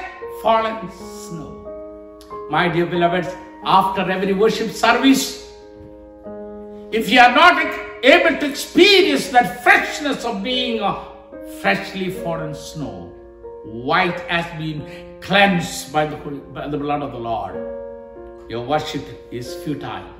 fallen 0.42 0.90
snow. 0.92 2.48
My 2.50 2.68
dear 2.68 2.86
beloveds, 2.86 3.28
after 3.64 4.08
every 4.08 4.32
worship 4.32 4.70
service, 4.70 5.52
if 6.92 7.08
you 7.08 7.20
are 7.20 7.34
not 7.34 7.60
able 8.04 8.38
to 8.38 8.48
experience 8.48 9.28
that 9.28 9.62
freshness 9.64 10.24
of 10.24 10.42
being 10.42 10.80
a 10.80 11.04
freshly 11.60 12.10
fallen 12.10 12.54
snow, 12.54 13.12
white 13.64 14.20
as 14.28 14.46
been 14.58 15.18
cleansed 15.20 15.92
by 15.92 16.06
the, 16.06 16.16
by 16.16 16.68
the 16.68 16.78
blood 16.78 17.02
of 17.02 17.12
the 17.12 17.18
Lord, 17.18 17.54
your 18.48 18.64
worship 18.64 19.04
is 19.30 19.54
futile 19.64 20.19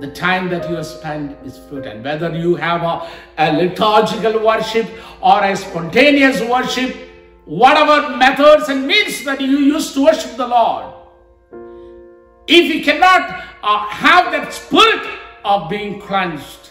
the 0.00 0.10
time 0.10 0.48
that 0.50 0.68
you 0.68 0.82
spend 0.82 1.36
is 1.44 1.58
futile. 1.58 2.00
Whether 2.02 2.34
you 2.34 2.56
have 2.56 2.82
a, 2.82 3.08
a, 3.38 3.52
liturgical 3.52 4.44
worship 4.44 4.88
or 5.20 5.42
a 5.42 5.56
spontaneous 5.56 6.40
worship, 6.40 6.94
whatever 7.44 8.16
methods 8.16 8.68
and 8.68 8.86
means 8.86 9.24
that 9.24 9.40
you 9.40 9.58
use 9.58 9.92
to 9.94 10.04
worship 10.04 10.36
the 10.36 10.46
Lord, 10.46 10.92
if 12.46 12.74
you 12.74 12.84
cannot 12.84 13.44
uh, 13.62 13.86
have 13.86 14.32
that 14.32 14.52
spirit 14.52 15.18
of 15.44 15.70
being 15.70 16.00
cleansed 16.00 16.70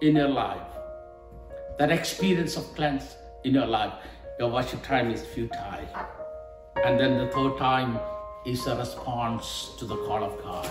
in 0.00 0.16
your 0.16 0.28
life, 0.28 0.62
that 1.78 1.90
experience 1.90 2.56
of 2.56 2.64
cleanse 2.74 3.16
in 3.44 3.54
your 3.54 3.66
life, 3.66 3.92
your 4.38 4.50
worship 4.50 4.82
time 4.82 5.10
is 5.10 5.24
futile. 5.24 5.88
And 6.84 6.98
then 6.98 7.18
the 7.18 7.26
third 7.28 7.58
time 7.58 7.98
is 8.46 8.66
a 8.66 8.76
response 8.76 9.70
to 9.78 9.84
the 9.84 9.96
call 9.96 10.24
of 10.24 10.42
God 10.42 10.70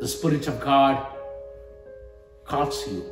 the 0.00 0.08
Spirit 0.08 0.46
of 0.48 0.60
God 0.60 1.06
calls 2.44 2.86
you. 2.86 3.04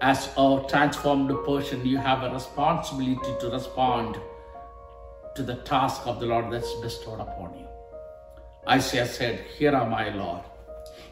As 0.00 0.28
a 0.36 0.64
transformed 0.68 1.30
person, 1.44 1.86
you 1.86 1.96
have 1.96 2.22
a 2.22 2.32
responsibility 2.32 3.34
to 3.40 3.50
respond 3.50 4.18
to 5.34 5.42
the 5.42 5.56
task 5.56 6.06
of 6.06 6.20
the 6.20 6.26
Lord 6.26 6.50
that's 6.50 6.72
bestowed 6.74 7.20
upon 7.20 7.58
you. 7.58 7.66
Isaiah 8.68 9.06
said, 9.06 9.44
Here 9.58 9.74
am 9.74 9.94
I, 9.94 10.10
Lord. 10.10 10.42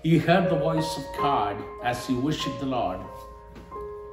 He 0.03 0.19
heard 0.19 0.51
the 0.51 0.59
voice 0.59 0.97
of 0.99 1.05
God 1.17 1.57
as 1.83 2.07
he 2.07 2.15
worshiped 2.15 2.61
the 2.61 2.67
Lord. 2.67 3.01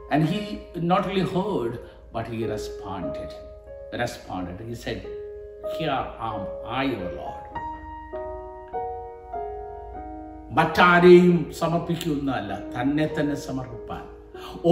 And 0.09 0.27
he 0.27 0.61
not 0.75 1.07
only 1.07 1.21
heard, 1.21 1.79
but 2.13 2.27
he 2.27 2.45
responded. 2.45 3.33
Responded. 3.93 4.59
He 4.67 4.75
said, 4.75 5.05
Here 5.77 5.89
am 5.89 6.47
I, 6.65 6.85
O 6.95 7.11
Lord. 7.15 7.50
മറ്റാരെയും 10.51 11.51
സമർപ്പിക്കുന്നതല്ല 11.59 12.53
തന്നെ 12.75 13.09
തന്നെ 13.15 13.35
സമർപ്പിപ്പാൻ 13.35 14.03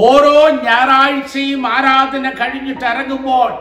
ഓരോ 0.03 0.35
ഞായറാഴ്ചയും 0.49 1.67
ആരാധന 1.67 2.29
കഴിഞ്ഞിട്ട് 2.29 2.85
ഇറങ്ങുമ്പോൾ 2.85 3.51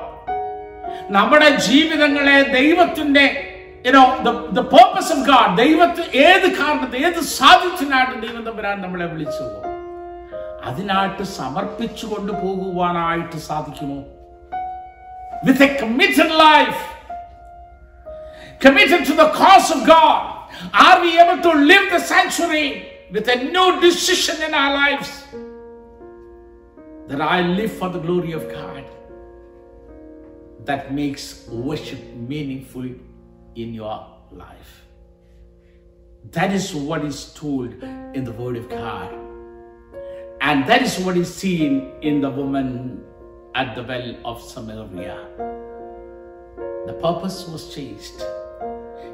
നമ്മുടെ 1.10 1.50
ജീവിതങ്ങളെ 1.56 2.42
ദൈവത്തിന്റെ 2.52 3.26
ഗാഡ് 5.24 5.56
ദൈവത്തെ 5.56 6.04
ഏത് 6.18 6.46
കാരണത്തെ 6.56 6.98
ഏത് 6.98 7.20
സാധ്യത്തിനായിട്ട് 7.32 8.16
ദൈവം 8.26 8.42
തമ്പുരാൻ 8.44 8.80
നമ്മളെ 8.80 9.06
വിളിച്ചു 9.06 9.44
അതിനായിട്ട് 10.66 11.22
സമർപ്പിച്ചു 11.22 12.06
കൊണ്ട് 12.06 12.32
പോകുവാനായിട്ട് 12.32 13.36
സാധിക്കുമോ 13.36 13.98
with 15.44 15.62
a 15.62 15.70
committed 15.80 16.34
life 16.38 16.82
committed 18.60 19.06
to 19.08 19.16
the 19.22 19.26
cause 19.38 19.72
of 19.72 19.84
God? 19.86 20.37
Are 20.72 21.00
we 21.00 21.18
able 21.18 21.42
to 21.42 21.52
live 21.52 21.90
the 21.90 22.00
sanctuary 22.00 22.92
with 23.10 23.28
a 23.28 23.36
new 23.36 23.80
decision 23.80 24.42
in 24.42 24.54
our 24.54 24.74
lives? 24.74 25.24
That 27.06 27.20
I 27.20 27.42
live 27.42 27.72
for 27.72 27.88
the 27.88 27.98
glory 27.98 28.32
of 28.32 28.50
God. 28.50 28.84
That 30.64 30.92
makes 30.92 31.46
worship 31.48 32.02
meaningful 32.14 32.84
in 33.54 33.74
your 33.74 34.06
life. 34.32 34.84
That 36.32 36.52
is 36.52 36.74
what 36.74 37.04
is 37.04 37.32
told 37.32 37.72
in 37.82 38.24
the 38.24 38.32
Word 38.32 38.56
of 38.56 38.68
God. 38.68 39.14
And 40.40 40.66
that 40.68 40.82
is 40.82 40.98
what 40.98 41.16
is 41.16 41.34
seen 41.34 41.92
in 42.02 42.20
the 42.20 42.30
woman 42.30 43.04
at 43.54 43.74
the 43.74 43.82
well 43.82 44.16
of 44.24 44.42
Samaria. 44.42 45.26
The 46.86 46.92
purpose 47.00 47.46
was 47.48 47.74
changed. 47.74 48.22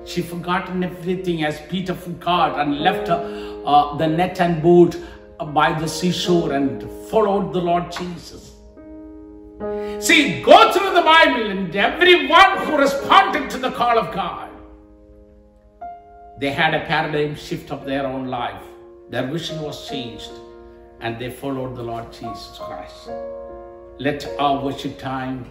She 0.04 0.20
forgotten 0.20 0.84
everything 0.84 1.44
as 1.44 1.60
Peter 1.68 1.94
forgot 1.94 2.58
and 2.58 2.80
left 2.80 3.08
uh, 3.08 3.96
the 3.96 4.06
net 4.06 4.40
and 4.40 4.62
boat 4.62 4.96
uh, 5.40 5.46
by 5.46 5.78
the 5.78 5.88
seashore 5.88 6.52
and 6.52 6.82
followed 7.10 7.52
the 7.52 7.60
Lord 7.60 7.90
Jesus. 7.90 8.52
See, 9.98 10.42
go 10.42 10.72
through 10.72 10.92
the 10.92 11.02
Bible 11.02 11.50
and 11.50 11.74
everyone 11.74 12.58
who 12.58 12.76
responded 12.76 13.48
to 13.50 13.58
the 13.58 13.70
call 13.70 13.98
of 13.98 14.14
God, 14.14 14.50
they 16.38 16.50
had 16.50 16.74
a 16.74 16.80
paradigm 16.80 17.34
shift 17.36 17.70
of 17.70 17.84
their 17.84 18.06
own 18.06 18.26
life. 18.26 18.62
Their 19.08 19.26
vision 19.26 19.62
was 19.62 19.88
changed 19.88 20.32
and 21.00 21.18
they 21.18 21.30
followed 21.30 21.76
the 21.76 21.82
Lord 21.82 22.12
Jesus 22.12 22.58
Christ. 22.58 23.10
Let 23.98 24.28
our 24.38 24.62
worship 24.62 24.98
time, 24.98 25.44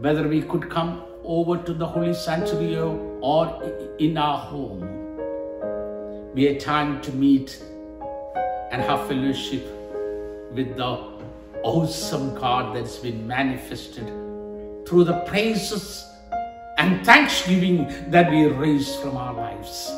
whether 0.00 0.26
we 0.28 0.42
could 0.42 0.68
come 0.68 1.02
over 1.24 1.56
to 1.62 1.72
the 1.72 1.86
holy 1.86 2.14
sanctuary 2.14 2.76
or 2.76 3.62
in 3.98 4.18
our 4.18 4.38
home, 4.38 4.80
be 6.34 6.48
a 6.48 6.60
time 6.60 7.00
to 7.02 7.12
meet 7.12 7.62
and 8.70 8.82
have 8.82 9.06
fellowship 9.08 9.64
with 10.52 10.76
the 10.76 11.14
awesome 11.62 12.34
God 12.34 12.76
that's 12.76 12.96
been 12.98 13.26
manifested 13.26 14.06
through 14.86 15.04
the 15.04 15.20
praises 15.26 16.06
and 16.78 17.04
thanksgiving 17.06 18.10
that 18.10 18.30
we 18.30 18.46
raise 18.46 18.94
from 18.96 19.16
our 19.16 19.32
lives. 19.32 19.90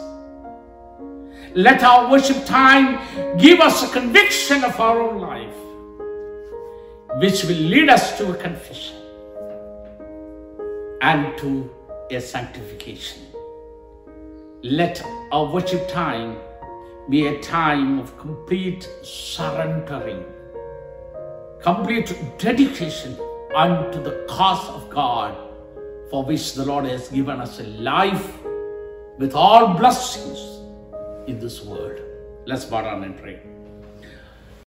Let 1.55 1.83
our 1.83 2.11
worship 2.11 2.45
time 2.45 3.39
give 3.39 3.61
us 3.61 3.83
a 3.83 3.93
conviction 3.93 4.63
of 4.63 4.79
our 4.79 5.01
own 5.01 5.21
life, 5.21 5.57
which 7.21 7.45
will 7.45 7.57
lead 7.57 7.89
us 7.89 8.17
to 8.19 8.33
a 8.33 8.37
confession 8.37 8.96
and 11.07 11.39
to 11.39 11.71
a 12.11 12.21
sanctification. 12.21 13.23
Let 14.65 15.01
our 15.31 15.47
worship 15.53 15.87
time 15.87 16.37
be 17.09 17.29
a 17.29 17.41
time 17.41 18.01
of 18.01 18.19
complete 18.19 18.89
surrendering, 19.03 20.25
complete 21.63 22.13
dedication 22.39 23.17
unto 23.55 24.03
the 24.03 24.27
cause 24.29 24.69
of 24.69 24.91
God 24.91 25.37
for 26.11 26.25
which 26.25 26.55
the 26.55 26.65
Lord 26.65 26.87
has 26.87 27.09
given 27.09 27.41
us 27.41 27.61
a 27.61 27.69
life 27.93 28.29
with 29.17 29.33
all 29.35 29.75
blessings 29.75 30.41
in 31.29 31.39
this 31.39 31.63
world. 31.63 32.01
Let's 32.47 32.65
bow 32.65 32.83
down 32.83 33.05
and 33.05 33.17
pray. 33.17 33.39